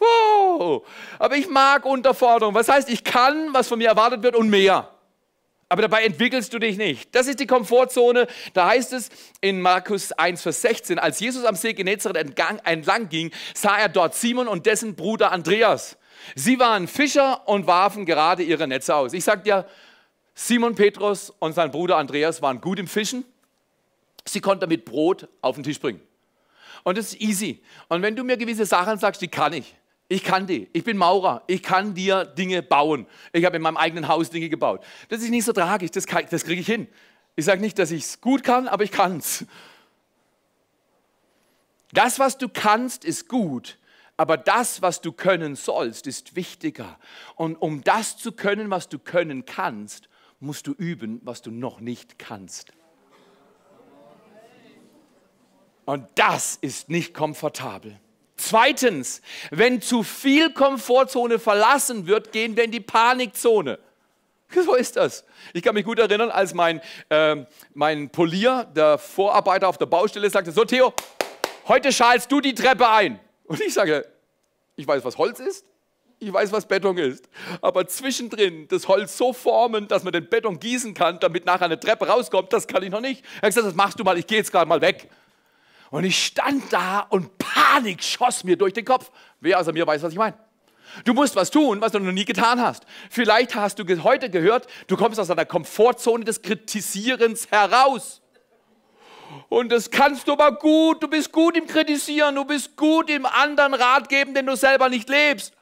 Wow. 0.01 0.83
Aber 1.19 1.35
ich 1.35 1.47
mag 1.47 1.85
Unterforderung. 1.85 2.55
Was 2.55 2.67
heißt, 2.67 2.89
ich 2.89 3.03
kann, 3.03 3.53
was 3.53 3.67
von 3.67 3.77
mir 3.77 3.89
erwartet 3.89 4.23
wird 4.23 4.35
und 4.35 4.49
mehr. 4.49 4.89
Aber 5.69 5.83
dabei 5.83 6.03
entwickelst 6.03 6.51
du 6.53 6.59
dich 6.59 6.77
nicht. 6.77 7.15
Das 7.15 7.27
ist 7.27 7.39
die 7.39 7.47
Komfortzone. 7.47 8.27
Da 8.53 8.67
heißt 8.67 8.91
es 8.93 9.09
in 9.39 9.61
Markus 9.61 10.11
1, 10.11 10.41
Vers 10.41 10.61
16, 10.63 10.99
als 10.99 11.19
Jesus 11.19 11.45
am 11.45 11.55
See 11.55 11.73
Genezareth 11.73 12.37
entlang 12.65 13.09
ging, 13.09 13.31
sah 13.53 13.77
er 13.77 13.87
dort 13.87 14.15
Simon 14.15 14.49
und 14.49 14.65
dessen 14.65 14.95
Bruder 14.95 15.31
Andreas. 15.31 15.97
Sie 16.35 16.59
waren 16.59 16.87
Fischer 16.87 17.47
und 17.47 17.67
warfen 17.67 18.05
gerade 18.05 18.43
ihre 18.43 18.67
Netze 18.67 18.95
aus. 18.95 19.13
Ich 19.13 19.23
sage 19.23 19.43
dir, 19.43 19.65
Simon 20.33 20.75
Petrus 20.75 21.29
und 21.39 21.53
sein 21.53 21.71
Bruder 21.71 21.97
Andreas 21.97 22.41
waren 22.41 22.59
gut 22.59 22.79
im 22.79 22.87
Fischen. 22.87 23.23
Sie 24.25 24.41
konnten 24.41 24.61
damit 24.61 24.83
Brot 24.85 25.29
auf 25.41 25.55
den 25.55 25.63
Tisch 25.63 25.79
bringen. 25.79 26.01
Und 26.83 26.97
das 26.97 27.13
ist 27.13 27.21
easy. 27.21 27.63
Und 27.87 28.01
wenn 28.01 28.15
du 28.15 28.23
mir 28.23 28.37
gewisse 28.37 28.65
Sachen 28.65 28.97
sagst, 28.97 29.21
die 29.21 29.27
kann 29.27 29.53
ich, 29.53 29.75
ich 30.11 30.25
kann 30.25 30.45
die. 30.45 30.67
Ich 30.73 30.83
bin 30.83 30.97
Maurer. 30.97 31.41
Ich 31.47 31.63
kann 31.63 31.93
dir 31.93 32.25
Dinge 32.25 32.61
bauen. 32.61 33.07
Ich 33.31 33.45
habe 33.45 33.55
in 33.55 33.61
meinem 33.61 33.77
eigenen 33.77 34.09
Haus 34.09 34.29
Dinge 34.29 34.49
gebaut. 34.49 34.83
Das 35.07 35.21
ist 35.21 35.29
nicht 35.29 35.45
so 35.45 35.53
tragisch. 35.53 35.91
Das, 35.91 36.05
das 36.05 36.43
kriege 36.43 36.59
ich 36.59 36.67
hin. 36.67 36.89
Ich 37.37 37.45
sage 37.45 37.61
nicht, 37.61 37.79
dass 37.79 37.91
ich 37.91 38.03
es 38.03 38.19
gut 38.19 38.43
kann, 38.43 38.67
aber 38.67 38.83
ich 38.83 38.91
kann 38.91 39.19
es. 39.19 39.45
Das, 41.93 42.19
was 42.19 42.37
du 42.37 42.49
kannst, 42.49 43.05
ist 43.05 43.29
gut. 43.29 43.77
Aber 44.17 44.35
das, 44.35 44.81
was 44.81 44.99
du 44.99 45.13
können 45.13 45.55
sollst, 45.55 46.07
ist 46.07 46.35
wichtiger. 46.35 46.99
Und 47.35 47.55
um 47.55 47.81
das 47.81 48.17
zu 48.17 48.33
können, 48.33 48.69
was 48.69 48.89
du 48.89 48.99
können 48.99 49.45
kannst, 49.45 50.09
musst 50.41 50.67
du 50.67 50.73
üben, 50.73 51.21
was 51.23 51.41
du 51.41 51.51
noch 51.51 51.79
nicht 51.79 52.19
kannst. 52.19 52.73
Und 55.85 56.05
das 56.15 56.57
ist 56.57 56.89
nicht 56.89 57.13
komfortabel. 57.13 57.97
Zweitens, 58.41 59.21
wenn 59.51 59.81
zu 59.81 60.01
viel 60.01 60.51
Komfortzone 60.51 61.37
verlassen 61.37 62.07
wird, 62.07 62.31
gehen 62.31 62.55
wir 62.55 62.63
in 62.63 62.71
die 62.71 62.79
Panikzone. 62.79 63.79
So 64.65 64.75
ist 64.75 64.97
das. 64.97 65.23
Ich 65.53 65.63
kann 65.63 65.75
mich 65.75 65.85
gut 65.85 65.97
erinnern, 65.97 66.29
als 66.29 66.53
mein, 66.53 66.81
äh, 67.07 67.37
mein 67.73 68.09
Polier, 68.09 68.67
der 68.75 68.97
Vorarbeiter 68.97 69.69
auf 69.69 69.77
der 69.77 69.85
Baustelle, 69.85 70.29
sagte, 70.29 70.51
so 70.51 70.65
Theo, 70.65 70.93
heute 71.69 71.93
schalst 71.93 72.29
du 72.29 72.41
die 72.41 72.53
Treppe 72.53 72.89
ein. 72.89 73.17
Und 73.45 73.61
ich 73.61 73.73
sage, 73.73 74.05
ich 74.75 74.85
weiß, 74.85 75.05
was 75.05 75.17
Holz 75.17 75.39
ist, 75.39 75.63
ich 76.19 76.33
weiß, 76.33 76.51
was 76.51 76.67
Beton 76.67 76.97
ist. 76.97 77.29
Aber 77.61 77.87
zwischendrin 77.87 78.67
das 78.67 78.89
Holz 78.89 79.17
so 79.17 79.31
formen, 79.31 79.87
dass 79.87 80.03
man 80.03 80.11
den 80.11 80.27
Beton 80.27 80.59
gießen 80.59 80.93
kann, 80.93 81.19
damit 81.21 81.45
nachher 81.45 81.65
eine 81.65 81.79
Treppe 81.79 82.07
rauskommt, 82.07 82.51
das 82.51 82.67
kann 82.67 82.83
ich 82.83 82.89
noch 82.89 83.01
nicht. 83.01 83.23
Er 83.35 83.43
hat 83.43 83.49
gesagt, 83.49 83.67
das 83.67 83.75
machst 83.75 83.99
du 83.99 84.03
mal, 84.03 84.17
ich 84.17 84.27
gehe 84.27 84.39
jetzt 84.39 84.51
gerade 84.51 84.67
mal 84.67 84.81
weg. 84.81 85.09
Und 85.91 86.05
ich 86.05 86.25
stand 86.25 86.71
da 86.71 86.99
und 87.09 87.37
Panik 87.71 88.03
schoss 88.03 88.43
mir 88.43 88.57
durch 88.57 88.73
den 88.73 88.83
Kopf. 88.83 89.11
Wer 89.39 89.59
außer 89.59 89.71
mir 89.71 89.87
weiß, 89.87 90.01
was 90.03 90.11
ich 90.11 90.17
meine? 90.17 90.37
Du 91.05 91.13
musst 91.13 91.37
was 91.37 91.49
tun, 91.49 91.79
was 91.79 91.93
du 91.93 91.99
noch 91.99 92.11
nie 92.11 92.25
getan 92.25 92.59
hast. 92.59 92.85
Vielleicht 93.09 93.55
hast 93.55 93.79
du 93.79 94.03
heute 94.03 94.29
gehört, 94.29 94.67
du 94.87 94.97
kommst 94.97 95.19
aus 95.19 95.27
deiner 95.27 95.45
Komfortzone 95.45 96.25
des 96.25 96.41
Kritisierens 96.41 97.49
heraus. 97.49 98.21
Und 99.47 99.71
das 99.71 99.89
kannst 99.89 100.27
du 100.27 100.33
aber 100.33 100.51
gut. 100.51 101.01
Du 101.01 101.07
bist 101.07 101.31
gut 101.31 101.55
im 101.55 101.65
Kritisieren. 101.65 102.35
Du 102.35 102.43
bist 102.43 102.75
gut 102.75 103.09
im 103.09 103.25
anderen 103.25 103.73
Rat 103.73 104.09
geben, 104.09 104.33
den 104.33 104.47
du 104.47 104.57
selber 104.57 104.89
nicht 104.89 105.07
lebst. 105.07 105.53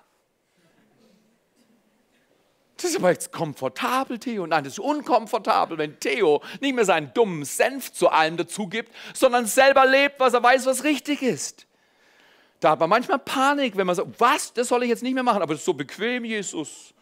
Das 2.78 2.90
ist 2.90 2.98
aber 2.98 3.12
jetzt 3.12 3.32
komfortabel, 3.32 4.18
Theo. 4.18 4.48
Nein, 4.48 4.64
das 4.64 4.74
ist 4.74 4.80
unkomfortabel, 4.80 5.78
wenn 5.78 6.00
Theo 6.00 6.42
nicht 6.60 6.74
mehr 6.74 6.86
seinen 6.86 7.14
dummen 7.14 7.46
Senf 7.46 7.92
zu 7.92 8.10
allem 8.10 8.38
dazu 8.38 8.68
gibt, 8.68 8.96
sondern 9.14 9.46
selber 9.46 9.86
lebt, 9.86 10.20
was 10.20 10.34
er 10.34 10.42
weiß, 10.42 10.66
was 10.66 10.84
richtig 10.84 11.22
ist. 11.22 11.68
Da 12.60 12.72
hat 12.72 12.80
man 12.80 12.90
manchmal 12.90 13.20
Panik, 13.20 13.78
wenn 13.78 13.88
man 13.88 13.96
sagt, 13.96 14.10
was, 14.20 14.54
das 14.54 14.68
soll 14.68 14.84
ich 14.84 14.90
jetzt 14.90 15.04
nicht 15.04 15.14
mehr 15.14 15.24
machen, 15.24 15.42
aber 15.42 15.54
es 15.54 15.60
ist 15.60 15.66
so 15.66 15.74
bequem, 15.74 16.26
Jesus. 16.26 16.94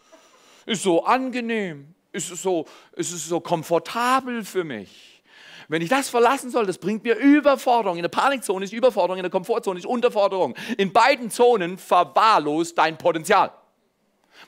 Ist 0.66 0.82
so 0.82 1.04
angenehm, 1.04 1.94
ist 2.12 2.28
so, 2.28 2.66
ist 2.92 3.10
so 3.10 3.40
komfortabel 3.40 4.44
für 4.44 4.64
mich. 4.64 5.22
Wenn 5.66 5.82
ich 5.82 5.88
das 5.88 6.08
verlassen 6.08 6.50
soll, 6.50 6.64
das 6.64 6.78
bringt 6.78 7.04
mir 7.04 7.16
Überforderung. 7.16 7.96
In 7.96 8.02
der 8.02 8.08
Panikzone 8.08 8.64
ist 8.64 8.72
Überforderung, 8.72 9.18
in 9.18 9.22
der 9.22 9.30
Komfortzone 9.30 9.78
ist 9.78 9.84
Unterforderung. 9.84 10.54
In 10.78 10.92
beiden 10.92 11.30
Zonen 11.30 11.76
verwahrlost 11.76 12.78
dein 12.78 12.96
Potenzial. 12.96 13.52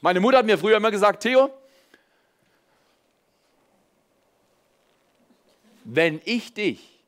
Meine 0.01 0.21
Mutter 0.21 0.39
hat 0.39 0.47
mir 0.47 0.57
früher 0.57 0.79
immer 0.79 0.91
gesagt, 0.91 1.23
Theo, 1.23 1.51
wenn 5.85 6.21
ich 6.25 6.55
dich 6.55 7.01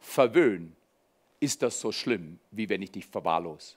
verwöhne, 0.00 0.72
ist 1.40 1.62
das 1.62 1.80
so 1.80 1.90
schlimm, 1.90 2.38
wie 2.50 2.68
wenn 2.68 2.82
ich 2.82 2.92
dich 2.92 3.06
verwahrlos. 3.06 3.76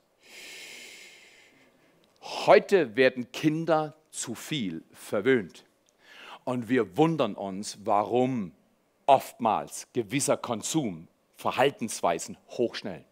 Heute 2.45 2.95
werden 2.95 3.31
Kinder 3.31 3.95
zu 4.11 4.35
viel 4.35 4.83
verwöhnt. 4.91 5.65
Und 6.43 6.69
wir 6.69 6.97
wundern 6.97 7.35
uns, 7.35 7.79
warum 7.83 8.51
oftmals 9.05 9.87
gewisser 9.93 10.37
Konsum, 10.37 11.07
Verhaltensweisen 11.35 12.37
hochschnellen. 12.49 13.05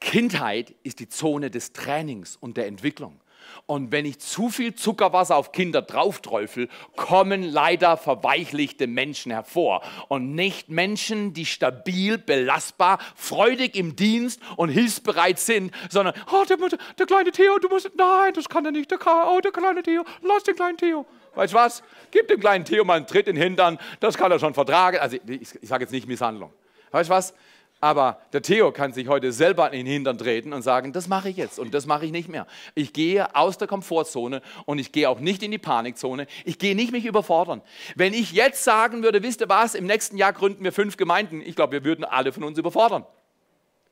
Kindheit 0.00 0.74
ist 0.82 1.00
die 1.00 1.08
Zone 1.08 1.50
des 1.50 1.72
Trainings 1.72 2.36
und 2.36 2.56
der 2.56 2.66
Entwicklung. 2.66 3.20
Und 3.66 3.92
wenn 3.92 4.04
ich 4.04 4.18
zu 4.18 4.48
viel 4.48 4.74
Zuckerwasser 4.74 5.36
auf 5.36 5.52
Kinder 5.52 5.82
draufträufel, 5.82 6.68
kommen 6.96 7.42
leider 7.42 7.96
verweichlichte 7.96 8.86
Menschen 8.86 9.32
hervor. 9.32 9.82
Und 10.08 10.34
nicht 10.34 10.68
Menschen, 10.68 11.32
die 11.32 11.46
stabil, 11.46 12.18
belastbar, 12.18 12.98
freudig 13.14 13.76
im 13.76 13.96
Dienst 13.96 14.40
und 14.56 14.68
hilfsbereit 14.68 15.38
sind, 15.38 15.72
sondern, 15.90 16.14
oh, 16.32 16.44
der, 16.48 16.58
der 16.98 17.06
kleine 17.06 17.30
Theo, 17.30 17.58
du 17.58 17.68
musst, 17.68 17.90
nein, 17.96 18.32
das 18.34 18.48
kann 18.48 18.64
er 18.64 18.72
nicht, 18.72 18.90
der, 18.90 18.98
oh, 19.06 19.40
der 19.40 19.52
kleine 19.52 19.82
Theo, 19.82 20.04
lass 20.22 20.44
den 20.44 20.56
kleinen 20.56 20.76
Theo. 20.76 21.06
Weißt 21.34 21.52
du 21.52 21.56
was? 21.56 21.82
Gib 22.10 22.28
dem 22.28 22.40
kleinen 22.40 22.64
Theo 22.64 22.84
mal 22.84 22.96
einen 22.96 23.06
Tritt 23.06 23.26
in 23.26 23.36
den 23.36 23.42
Hintern, 23.42 23.78
das 24.00 24.18
kann 24.18 24.30
er 24.30 24.38
schon 24.38 24.54
vertragen. 24.54 24.98
Also 24.98 25.16
ich, 25.26 25.54
ich 25.60 25.68
sage 25.68 25.84
jetzt 25.84 25.92
nicht 25.92 26.06
Misshandlung. 26.06 26.52
Weißt 26.90 27.08
du 27.08 27.14
was? 27.14 27.34
Aber 27.82 28.20
der 28.32 28.42
Theo 28.42 28.70
kann 28.70 28.92
sich 28.92 29.08
heute 29.08 29.32
selber 29.32 29.72
in 29.72 29.84
den 29.84 29.92
Hintern 29.92 30.16
treten 30.16 30.52
und 30.52 30.62
sagen, 30.62 30.92
das 30.92 31.08
mache 31.08 31.30
ich 31.30 31.36
jetzt 31.36 31.58
und 31.58 31.74
das 31.74 31.84
mache 31.84 32.06
ich 32.06 32.12
nicht 32.12 32.28
mehr. 32.28 32.46
Ich 32.76 32.92
gehe 32.92 33.34
aus 33.34 33.58
der 33.58 33.66
Komfortzone 33.66 34.40
und 34.66 34.78
ich 34.78 34.92
gehe 34.92 35.10
auch 35.10 35.18
nicht 35.18 35.42
in 35.42 35.50
die 35.50 35.58
Panikzone. 35.58 36.28
Ich 36.44 36.60
gehe 36.60 36.76
nicht 36.76 36.92
mich 36.92 37.04
überfordern. 37.04 37.60
Wenn 37.96 38.14
ich 38.14 38.30
jetzt 38.30 38.62
sagen 38.62 39.02
würde, 39.02 39.24
wisst 39.24 39.40
ihr 39.40 39.48
was, 39.48 39.74
im 39.74 39.86
nächsten 39.86 40.16
Jahr 40.16 40.32
gründen 40.32 40.62
wir 40.62 40.70
fünf 40.70 40.96
Gemeinden, 40.96 41.42
ich 41.44 41.56
glaube, 41.56 41.72
wir 41.72 41.84
würden 41.84 42.04
alle 42.04 42.32
von 42.32 42.44
uns 42.44 42.56
überfordern. 42.56 43.04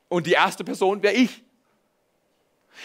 Und 0.09 0.29
die 0.29 0.35
erste 0.35 0.63
Person 0.63 1.03
wäre 1.03 1.15
ich. 1.15 1.43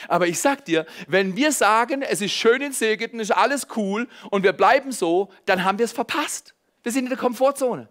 Aber 0.07 0.25
ich 0.25 0.39
sag 0.39 0.65
dir, 0.65 0.87
wenn 1.07 1.35
wir 1.35 1.51
sagen, 1.51 2.01
es 2.01 2.19
ist 2.19 2.31
schön 2.31 2.63
in 2.63 2.71
Segeten, 2.71 3.19
ist 3.19 3.29
alles 3.29 3.67
cool 3.75 4.07
und 4.31 4.41
wir 4.41 4.53
bleiben 4.53 4.91
so, 4.91 5.29
dann 5.45 5.65
haben 5.65 5.77
wir 5.77 5.85
es 5.85 5.91
verpasst. 5.91 6.55
Wir 6.81 6.91
sind 6.91 7.03
in 7.03 7.09
der 7.09 7.19
Komfortzone. 7.19 7.89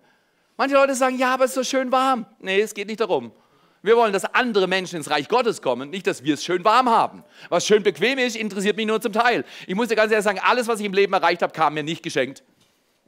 Manche 0.56 0.76
Leute 0.76 0.94
sagen, 0.94 1.18
ja, 1.18 1.34
aber 1.34 1.44
es 1.44 1.50
ist 1.50 1.56
so 1.56 1.64
schön 1.64 1.90
warm. 1.90 2.26
Nee, 2.38 2.60
es 2.60 2.74
geht 2.74 2.86
nicht 2.86 3.00
darum. 3.00 3.32
Wir 3.82 3.96
wollen, 3.96 4.12
dass 4.12 4.24
andere 4.24 4.66
Menschen 4.68 4.96
ins 4.96 5.10
Reich 5.10 5.28
Gottes 5.28 5.60
kommen, 5.60 5.90
nicht, 5.90 6.06
dass 6.06 6.22
wir 6.22 6.34
es 6.34 6.44
schön 6.44 6.64
warm 6.64 6.88
haben. 6.88 7.24
Was 7.50 7.66
schön 7.66 7.82
bequem 7.82 8.18
ist, 8.18 8.36
interessiert 8.36 8.76
mich 8.76 8.86
nur 8.86 9.00
zum 9.00 9.12
Teil. 9.12 9.44
Ich 9.66 9.74
muss 9.74 9.88
dir 9.88 9.96
ganz 9.96 10.10
ehrlich 10.10 10.24
sagen, 10.24 10.40
alles, 10.42 10.68
was 10.68 10.80
ich 10.80 10.86
im 10.86 10.94
Leben 10.94 11.12
erreicht 11.12 11.42
habe, 11.42 11.52
kam 11.52 11.74
mir 11.74 11.82
nicht 11.82 12.02
geschenkt. 12.02 12.44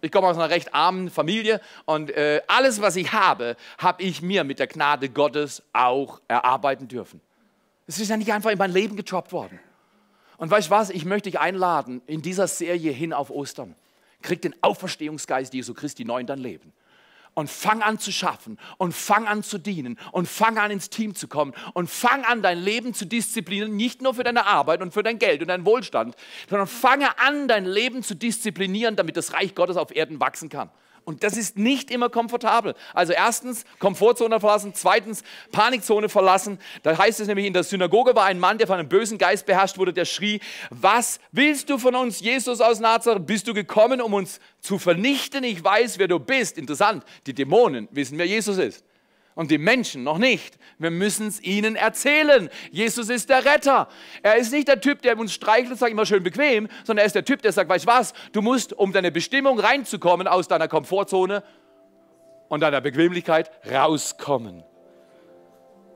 Ich 0.02 0.12
komme 0.12 0.26
aus 0.26 0.36
einer 0.36 0.50
recht 0.50 0.74
armen 0.74 1.08
Familie 1.08 1.60
und 1.86 2.10
äh, 2.10 2.42
alles, 2.48 2.82
was 2.82 2.96
ich 2.96 3.12
habe, 3.12 3.56
habe 3.78 4.02
ich 4.02 4.20
mir 4.20 4.44
mit 4.44 4.58
der 4.58 4.66
Gnade 4.66 5.08
Gottes 5.08 5.62
auch 5.72 6.20
erarbeiten 6.28 6.88
dürfen. 6.88 7.22
Es 7.86 7.98
ist 7.98 8.10
ja 8.10 8.16
nicht 8.16 8.32
einfach 8.32 8.50
in 8.50 8.58
mein 8.58 8.72
Leben 8.72 8.96
getroppt 8.96 9.32
worden. 9.32 9.58
Und 10.36 10.50
weißt 10.50 10.66
du 10.66 10.70
was, 10.72 10.90
ich 10.90 11.06
möchte 11.06 11.30
dich 11.30 11.40
einladen 11.40 12.02
in 12.06 12.20
dieser 12.20 12.48
Serie 12.48 12.92
hin 12.92 13.14
auf 13.14 13.30
Ostern. 13.30 13.76
Krieg 14.20 14.42
den 14.42 14.54
Auferstehungsgeist 14.62 15.54
Jesu 15.54 15.72
Christi 15.72 16.04
neu 16.04 16.20
in 16.20 16.26
dein 16.26 16.40
Leben 16.40 16.74
und 17.36 17.50
fang 17.50 17.82
an 17.82 17.98
zu 17.98 18.10
schaffen 18.10 18.58
und 18.78 18.92
fang 18.92 19.26
an 19.26 19.42
zu 19.42 19.58
dienen 19.58 19.98
und 20.10 20.26
fang 20.26 20.56
an 20.58 20.70
ins 20.70 20.88
Team 20.88 21.14
zu 21.14 21.28
kommen 21.28 21.52
und 21.74 21.88
fang 21.88 22.24
an 22.24 22.42
dein 22.42 22.58
Leben 22.58 22.94
zu 22.94 23.04
disziplinieren, 23.04 23.76
nicht 23.76 24.00
nur 24.00 24.14
für 24.14 24.24
deine 24.24 24.46
Arbeit 24.46 24.80
und 24.80 24.92
für 24.92 25.02
dein 25.02 25.18
Geld 25.18 25.42
und 25.42 25.48
deinen 25.48 25.66
Wohlstand, 25.66 26.16
sondern 26.48 26.66
fange 26.66 27.18
an 27.18 27.46
dein 27.46 27.66
Leben 27.66 28.02
zu 28.02 28.16
disziplinieren, 28.16 28.96
damit 28.96 29.18
das 29.18 29.34
Reich 29.34 29.54
Gottes 29.54 29.76
auf 29.76 29.94
Erden 29.94 30.18
wachsen 30.18 30.48
kann. 30.48 30.70
Und 31.06 31.22
das 31.22 31.36
ist 31.36 31.56
nicht 31.56 31.92
immer 31.92 32.08
komfortabel. 32.10 32.74
Also 32.92 33.12
erstens 33.12 33.64
Komfortzone 33.78 34.40
verlassen, 34.40 34.72
zweitens 34.74 35.22
Panikzone 35.52 36.08
verlassen. 36.08 36.58
Da 36.82 36.98
heißt 36.98 37.20
es 37.20 37.28
nämlich, 37.28 37.46
in 37.46 37.52
der 37.52 37.62
Synagoge 37.62 38.16
war 38.16 38.24
ein 38.24 38.40
Mann, 38.40 38.58
der 38.58 38.66
von 38.66 38.80
einem 38.80 38.88
bösen 38.88 39.16
Geist 39.16 39.46
beherrscht 39.46 39.78
wurde, 39.78 39.92
der 39.92 40.04
schrie, 40.04 40.40
was 40.70 41.20
willst 41.30 41.70
du 41.70 41.78
von 41.78 41.94
uns, 41.94 42.18
Jesus 42.18 42.60
aus 42.60 42.80
Nazareth? 42.80 43.24
Bist 43.24 43.46
du 43.46 43.54
gekommen, 43.54 44.00
um 44.00 44.14
uns 44.14 44.40
zu 44.60 44.80
vernichten? 44.80 45.44
Ich 45.44 45.62
weiß, 45.62 46.00
wer 46.00 46.08
du 46.08 46.18
bist. 46.18 46.58
Interessant, 46.58 47.04
die 47.26 47.34
Dämonen 47.34 47.86
wissen, 47.92 48.18
wer 48.18 48.26
Jesus 48.26 48.58
ist 48.58 48.85
und 49.36 49.50
die 49.50 49.58
Menschen 49.58 50.02
noch 50.02 50.18
nicht. 50.18 50.58
Wir 50.78 50.90
müssen 50.90 51.28
es 51.28 51.40
ihnen 51.42 51.76
erzählen. 51.76 52.48
Jesus 52.72 53.10
ist 53.10 53.28
der 53.28 53.44
Retter. 53.44 53.86
Er 54.22 54.36
ist 54.36 54.50
nicht 54.50 54.66
der 54.66 54.80
Typ, 54.80 55.02
der 55.02 55.16
uns 55.16 55.32
streichelt 55.32 55.72
und 55.72 55.78
sagt 55.78 55.92
immer 55.92 56.06
schön 56.06 56.24
bequem, 56.24 56.68
sondern 56.84 57.04
er 57.04 57.06
ist 57.06 57.14
der 57.14 57.24
Typ, 57.24 57.42
der 57.42 57.52
sagt, 57.52 57.70
weißt 57.70 57.84
du 57.84 57.88
was, 57.88 58.14
du 58.32 58.42
musst, 58.42 58.72
um 58.72 58.92
deine 58.92 59.12
Bestimmung 59.12 59.60
reinzukommen 59.60 60.26
aus 60.26 60.48
deiner 60.48 60.68
Komfortzone 60.68 61.44
und 62.48 62.60
deiner 62.60 62.80
Bequemlichkeit 62.80 63.50
rauskommen. 63.70 64.64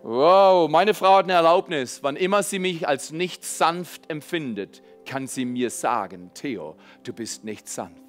Wow, 0.02 0.68
meine 0.68 0.92
Frau 0.92 1.16
hat 1.16 1.24
eine 1.24 1.32
Erlaubnis. 1.32 2.02
Wann 2.02 2.16
immer 2.16 2.42
sie 2.42 2.58
mich 2.58 2.86
als 2.86 3.10
nicht 3.10 3.44
sanft 3.44 4.10
empfindet, 4.10 4.82
kann 5.06 5.26
sie 5.26 5.46
mir 5.46 5.70
sagen, 5.70 6.30
Theo, 6.34 6.76
du 7.04 7.14
bist 7.14 7.44
nicht 7.44 7.68
sanft. 7.68 8.00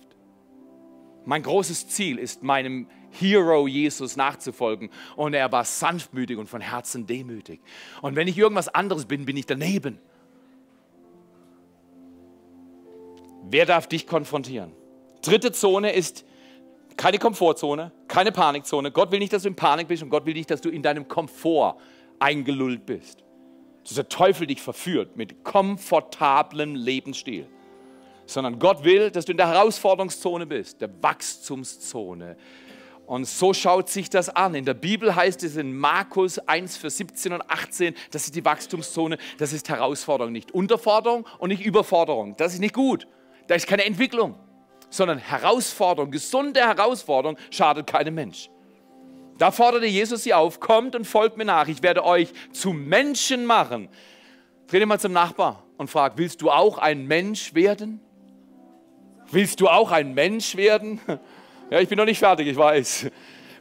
Mein 1.23 1.43
großes 1.43 1.87
Ziel 1.87 2.17
ist, 2.17 2.43
meinem 2.43 2.87
Hero 3.11 3.67
Jesus 3.67 4.15
nachzufolgen. 4.15 4.89
Und 5.15 5.33
er 5.33 5.51
war 5.51 5.65
sanftmütig 5.65 6.37
und 6.37 6.47
von 6.47 6.61
Herzen 6.61 7.05
demütig. 7.05 7.61
Und 8.01 8.15
wenn 8.15 8.27
ich 8.27 8.37
irgendwas 8.37 8.67
anderes 8.67 9.05
bin, 9.05 9.25
bin 9.25 9.37
ich 9.37 9.45
daneben. 9.45 9.99
Wer 13.43 13.65
darf 13.65 13.87
dich 13.87 14.07
konfrontieren? 14.07 14.71
Dritte 15.21 15.51
Zone 15.51 15.91
ist 15.93 16.25
keine 16.97 17.19
Komfortzone, 17.19 17.91
keine 18.07 18.31
Panikzone. 18.31 18.91
Gott 18.91 19.11
will 19.11 19.19
nicht, 19.19 19.33
dass 19.33 19.43
du 19.43 19.49
in 19.49 19.55
Panik 19.55 19.87
bist 19.87 20.03
und 20.03 20.09
Gott 20.09 20.25
will 20.25 20.33
nicht, 20.33 20.51
dass 20.51 20.61
du 20.61 20.69
in 20.69 20.83
deinem 20.83 21.07
Komfort 21.07 21.77
eingelullt 22.19 22.85
bist. 22.85 23.23
Dass 23.83 23.95
der 23.95 24.09
Teufel 24.09 24.47
dich 24.47 24.61
verführt 24.61 25.17
mit 25.17 25.43
komfortablem 25.43 26.75
Lebensstil. 26.75 27.47
Sondern 28.25 28.59
Gott 28.59 28.83
will, 28.83 29.09
dass 29.11 29.25
du 29.25 29.31
in 29.31 29.37
der 29.37 29.47
Herausforderungszone 29.47 30.45
bist, 30.45 30.79
der 30.79 30.89
Wachstumszone, 31.01 32.37
und 33.11 33.25
so 33.27 33.53
schaut 33.53 33.89
sich 33.89 34.09
das 34.09 34.29
an. 34.29 34.55
In 34.55 34.63
der 34.63 34.73
Bibel 34.73 35.13
heißt 35.13 35.43
es 35.43 35.57
in 35.57 35.77
Markus 35.77 36.39
1, 36.39 36.77
Vers 36.77 36.95
17 36.95 37.33
und 37.33 37.41
18, 37.51 37.93
das 38.09 38.23
ist 38.23 38.37
die 38.37 38.45
Wachstumszone, 38.45 39.17
das 39.37 39.51
ist 39.51 39.67
Herausforderung, 39.67 40.31
nicht 40.31 40.53
Unterforderung 40.53 41.27
und 41.37 41.49
nicht 41.49 41.61
Überforderung. 41.61 42.37
Das 42.37 42.53
ist 42.53 42.61
nicht 42.61 42.73
gut. 42.73 43.09
Da 43.47 43.55
ist 43.55 43.67
keine 43.67 43.83
Entwicklung, 43.83 44.35
sondern 44.89 45.17
Herausforderung, 45.17 46.09
gesunde 46.09 46.61
Herausforderung 46.61 47.35
schadet 47.49 47.85
keinem 47.85 48.15
Mensch. 48.15 48.49
Da 49.37 49.51
forderte 49.51 49.87
Jesus 49.87 50.23
sie 50.23 50.33
auf, 50.33 50.61
kommt 50.61 50.95
und 50.95 51.03
folgt 51.03 51.35
mir 51.35 51.43
nach, 51.43 51.67
ich 51.67 51.83
werde 51.83 52.05
euch 52.05 52.31
zu 52.53 52.71
Menschen 52.71 53.45
machen. 53.45 53.89
Dreh 54.67 54.79
dich 54.79 54.87
mal 54.87 55.01
zum 55.01 55.11
Nachbar 55.11 55.65
und 55.75 55.89
frag, 55.89 56.13
willst 56.15 56.41
du 56.41 56.49
auch 56.49 56.77
ein 56.77 57.07
Mensch 57.07 57.53
werden? 57.55 57.99
Willst 59.31 59.59
du 59.59 59.67
auch 59.67 59.91
ein 59.91 60.13
Mensch 60.13 60.55
werden? 60.55 61.01
Ja, 61.71 61.79
ich 61.79 61.87
bin 61.87 61.97
noch 61.97 62.05
nicht 62.05 62.19
fertig, 62.19 62.47
ich 62.47 62.57
weiß. 62.57 63.09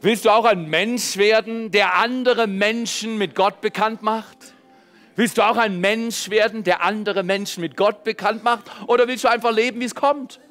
Willst 0.01 0.25
du 0.25 0.31
auch 0.31 0.43
ein 0.43 0.69
Mensch 0.69 1.15
werden, 1.15 1.71
der 1.71 1.95
andere 1.95 2.45
Menschen 2.45 3.17
mit 3.17 3.35
Gott 3.35 3.61
bekannt 3.61 4.01
macht? 4.01 4.37
Willst 5.15 5.37
du 5.37 5.43
auch 5.43 5.55
ein 5.55 5.79
Mensch 5.79 6.29
werden, 6.29 6.65
der 6.65 6.83
andere 6.83 7.23
Menschen 7.23 7.61
mit 7.61 7.77
Gott 7.77 8.03
bekannt 8.03 8.43
macht? 8.43 8.69
Oder 8.87 9.07
willst 9.07 9.23
du 9.23 9.29
einfach 9.29 9.53
leben, 9.53 9.79
wie 9.79 9.85
es 9.85 9.95
kommt? 9.95 10.41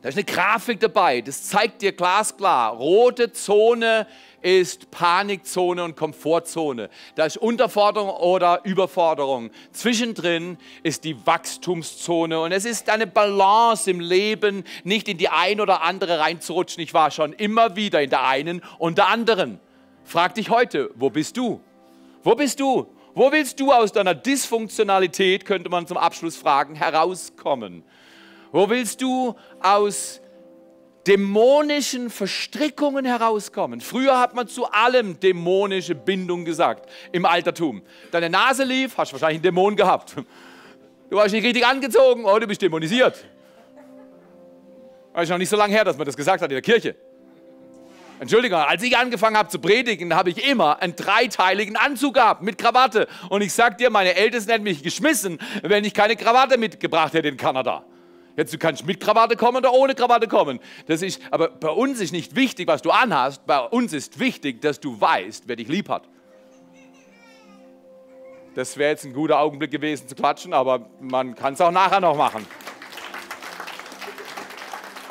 Da 0.00 0.10
ist 0.10 0.14
eine 0.14 0.24
Grafik 0.24 0.78
dabei, 0.78 1.22
das 1.22 1.48
zeigt 1.48 1.82
dir 1.82 1.90
glasklar. 1.90 2.72
Rote 2.74 3.32
Zone 3.32 4.06
ist 4.42 4.90
Panikzone 4.90 5.84
und 5.84 5.96
Komfortzone. 5.96 6.90
Da 7.14 7.26
ist 7.26 7.36
Unterforderung 7.36 8.10
oder 8.10 8.60
Überforderung. 8.64 9.50
Zwischendrin 9.72 10.58
ist 10.82 11.04
die 11.04 11.26
Wachstumszone 11.26 12.40
und 12.40 12.52
es 12.52 12.64
ist 12.64 12.88
eine 12.88 13.06
Balance 13.06 13.90
im 13.90 14.00
Leben, 14.00 14.64
nicht 14.84 15.08
in 15.08 15.18
die 15.18 15.28
ein 15.28 15.60
oder 15.60 15.82
andere 15.82 16.18
reinzurutschen. 16.18 16.82
Ich 16.82 16.94
war 16.94 17.10
schon 17.10 17.32
immer 17.32 17.76
wieder 17.76 18.02
in 18.02 18.10
der 18.10 18.26
einen 18.26 18.62
und 18.78 18.98
der 18.98 19.08
anderen. 19.08 19.60
Frag 20.04 20.34
dich 20.34 20.50
heute, 20.50 20.90
wo 20.94 21.10
bist 21.10 21.36
du? 21.36 21.60
Wo 22.22 22.34
bist 22.34 22.60
du? 22.60 22.86
Wo 23.14 23.32
willst 23.32 23.58
du 23.58 23.72
aus 23.72 23.92
deiner 23.92 24.14
Dysfunktionalität, 24.14 25.44
könnte 25.44 25.68
man 25.68 25.86
zum 25.86 25.96
Abschluss 25.96 26.36
fragen, 26.36 26.74
herauskommen? 26.74 27.82
Wo 28.52 28.68
willst 28.68 29.02
du 29.02 29.34
aus 29.60 30.20
dämonischen 31.06 32.10
Verstrickungen 32.10 33.04
herauskommen. 33.04 33.80
Früher 33.80 34.18
hat 34.18 34.34
man 34.34 34.48
zu 34.48 34.66
allem 34.66 35.18
dämonische 35.18 35.94
Bindung 35.94 36.44
gesagt, 36.44 36.90
im 37.12 37.24
Altertum. 37.24 37.82
Deine 38.10 38.30
Nase 38.30 38.64
lief, 38.64 38.98
hast 38.98 39.12
wahrscheinlich 39.12 39.36
einen 39.36 39.42
Dämon 39.42 39.76
gehabt. 39.76 40.16
Du 41.08 41.16
warst 41.16 41.32
nicht 41.34 41.44
richtig 41.44 41.66
angezogen, 41.66 42.24
oh, 42.24 42.38
du 42.38 42.46
bist 42.46 42.62
dämonisiert. 42.62 43.24
Das 45.12 45.24
ist 45.24 45.30
noch 45.30 45.38
nicht 45.38 45.48
so 45.48 45.56
lange 45.56 45.72
her, 45.72 45.84
dass 45.84 45.96
man 45.96 46.06
das 46.06 46.16
gesagt 46.16 46.42
hat 46.42 46.50
in 46.50 46.54
der 46.54 46.62
Kirche. 46.62 46.94
Entschuldigung, 48.20 48.58
als 48.58 48.82
ich 48.82 48.96
angefangen 48.98 49.36
habe 49.36 49.48
zu 49.48 49.58
predigen, 49.58 50.14
habe 50.14 50.28
ich 50.28 50.46
immer 50.46 50.80
einen 50.82 50.94
dreiteiligen 50.94 51.76
Anzug 51.76 52.14
gehabt 52.14 52.42
mit 52.42 52.58
Krawatte. 52.58 53.08
Und 53.30 53.40
ich 53.40 53.52
sag 53.52 53.78
dir, 53.78 53.88
meine 53.88 54.14
Ältesten 54.14 54.52
hätten 54.52 54.64
mich 54.64 54.82
geschmissen, 54.82 55.38
wenn 55.62 55.84
ich 55.84 55.94
keine 55.94 56.16
Krawatte 56.16 56.58
mitgebracht 56.58 57.14
hätte 57.14 57.28
in 57.28 57.38
Kanada. 57.38 57.82
Jetzt, 58.36 58.52
du 58.52 58.58
kannst 58.58 58.86
mit 58.86 59.00
Krawatte 59.00 59.36
kommen 59.36 59.58
oder 59.58 59.72
ohne 59.72 59.94
Krawatte 59.94 60.28
kommen. 60.28 60.60
Das 60.86 61.02
ist, 61.02 61.20
aber 61.30 61.48
bei 61.48 61.70
uns 61.70 62.00
ist 62.00 62.12
nicht 62.12 62.36
wichtig, 62.36 62.68
was 62.68 62.82
du 62.82 62.90
anhast. 62.90 63.46
Bei 63.46 63.60
uns 63.60 63.92
ist 63.92 64.18
wichtig, 64.18 64.60
dass 64.60 64.80
du 64.80 65.00
weißt, 65.00 65.44
wer 65.46 65.56
dich 65.56 65.68
lieb 65.68 65.88
hat. 65.88 66.08
Das 68.54 68.76
wäre 68.76 68.90
jetzt 68.90 69.04
ein 69.04 69.12
guter 69.12 69.38
Augenblick 69.38 69.70
gewesen 69.70 70.08
zu 70.08 70.14
quatschen, 70.14 70.52
aber 70.52 70.90
man 71.00 71.34
kann 71.34 71.54
es 71.54 71.60
auch 71.60 71.70
nachher 71.70 72.00
noch 72.00 72.16
machen. 72.16 72.46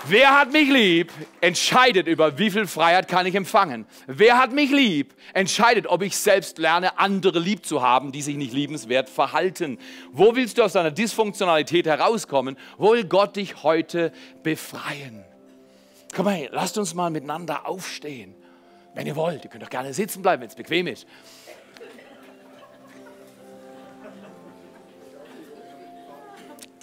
Wer 0.08 0.39
hat 0.39 0.54
mich 0.54 0.70
lieb, 0.70 1.12
entscheidet 1.41 2.08
über 2.08 2.38
wie 2.38 2.50
viel 2.50 2.68
Freiheit 2.68 3.08
kann 3.08 3.26
ich 3.26 3.36
empfangen. 3.36 3.86
Wer 4.08 4.38
hat 4.38 4.54
mich 4.54 4.72
lieb, 4.72 5.14
entscheidet, 5.34 5.88
ob 5.88 6.02
ich 6.02 6.16
selbst 6.16 6.58
lerne, 6.58 6.97
andere 6.97 7.39
lieb 7.39 7.66
zu 7.66 7.82
haben, 7.82 8.12
die 8.12 8.22
sich 8.22 8.38
nicht 8.38 8.54
liebenswert 8.54 9.10
verhalten. 9.10 9.78
Wo 10.12 10.36
willst 10.36 10.58
du 10.58 10.64
aus 10.64 10.74
deiner 10.74 10.91
Dysfunktionalität 10.91 11.86
herauskommen? 11.86 12.58
Wo 12.78 12.93
will 12.93 13.04
Gott 13.04 13.36
dich 13.36 13.64
heute 13.64 14.14
befreien? 14.41 15.24
Komm 16.16 16.26
mal, 16.26 16.50
lasst 16.52 16.78
uns 16.78 16.93
mal 16.93 17.10
miteinander 17.10 17.68
aufstehen. 17.68 18.34
Wenn 18.95 19.06
ihr 19.06 19.16
wollt, 19.16 19.43
ihr 19.43 19.50
könnt 19.50 19.64
doch 19.64 19.70
gerne 19.70 19.93
sitzen 19.93 20.22
bleiben, 20.22 20.41
wenn 20.41 20.50
es 20.50 20.56
bequem 20.56 20.88
ist. 20.88 21.06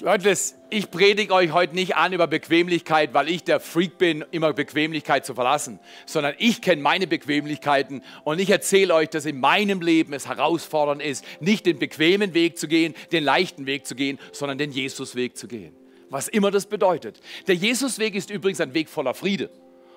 Leute, 0.01 0.37
ich 0.69 0.91
predige 0.91 1.33
euch 1.33 1.53
heute 1.53 1.75
nicht 1.75 1.97
an 1.97 2.13
über 2.13 2.27
Bequemlichkeit, 2.27 3.15
weil 3.15 3.31
ich 3.31 3.45
der 3.45 3.61
Freak 3.61 3.97
bin, 3.97 4.27
immer 4.31 4.53
Bequemlichkeit 4.53 5.25
zu 5.25 5.35
verlassen, 5.35 5.81
sondern 6.05 6.35
ich 6.37 6.61
kenne 6.61 6.83
meine 6.83 7.07
Bequemlichkeiten 7.07 8.03
und 8.25 8.39
ich 8.39 8.51
erzähle 8.51 8.95
euch, 8.95 9.09
dass 9.09 9.25
in 9.25 9.41
meinem 9.41 9.81
Leben 9.81 10.13
es 10.13 10.29
herausfordernd 10.29 11.01
ist, 11.01 11.25
nicht 11.41 11.65
den 11.65 11.79
bequemen 11.79 12.35
Weg 12.35 12.59
zu 12.59 12.69
gehen, 12.69 12.95
den 13.11 13.25
leichten 13.25 13.65
Weg 13.65 13.87
zu 13.87 13.95
gehen, 13.95 14.19
sondern 14.33 14.59
den 14.59 14.71
Jesusweg 14.71 15.35
zu 15.35 15.49
gehen. 15.49 15.75
Was 16.11 16.29
immer 16.29 16.51
das 16.51 16.67
bedeutet. 16.67 17.21
Der 17.47 17.55
Jesusweg 17.55 18.15
ist 18.15 18.29
übrigens 18.29 18.61
ein 18.61 18.75
Weg 18.75 18.91
voller 18.91 19.15
Friede 19.15 19.49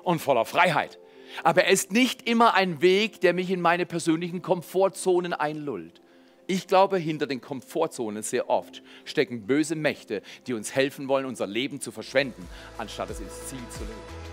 und 0.03 0.19
voller 0.19 0.45
Freiheit. 0.45 0.97
Aber 1.43 1.65
er 1.65 1.71
ist 1.73 1.91
nicht 1.91 2.27
immer 2.27 2.53
ein 2.53 2.81
Weg, 2.81 3.19
der 3.19 3.33
mich 3.33 3.51
in 3.51 3.59
meine 3.59 3.85
persönlichen 3.85 4.41
Komfortzonen 4.41 5.33
einlullt. 5.33 6.01
Ich 6.51 6.65
glaube, 6.65 6.97
hinter 6.97 7.27
den 7.27 7.41
Komfortzonen 7.41 8.23
sehr 8.23 8.49
oft 8.49 8.81
stecken 9.05 9.45
böse 9.45 9.75
Mächte, 9.75 10.23
die 10.47 10.55
uns 10.55 10.73
helfen 10.73 11.07
wollen, 11.07 11.27
unser 11.27 11.45
Leben 11.45 11.79
zu 11.79 11.91
verschwenden, 11.91 12.47
anstatt 12.79 13.11
es 13.11 13.19
ins 13.19 13.47
Ziel 13.47 13.59
zu 13.69 13.81
legen. 13.81 14.28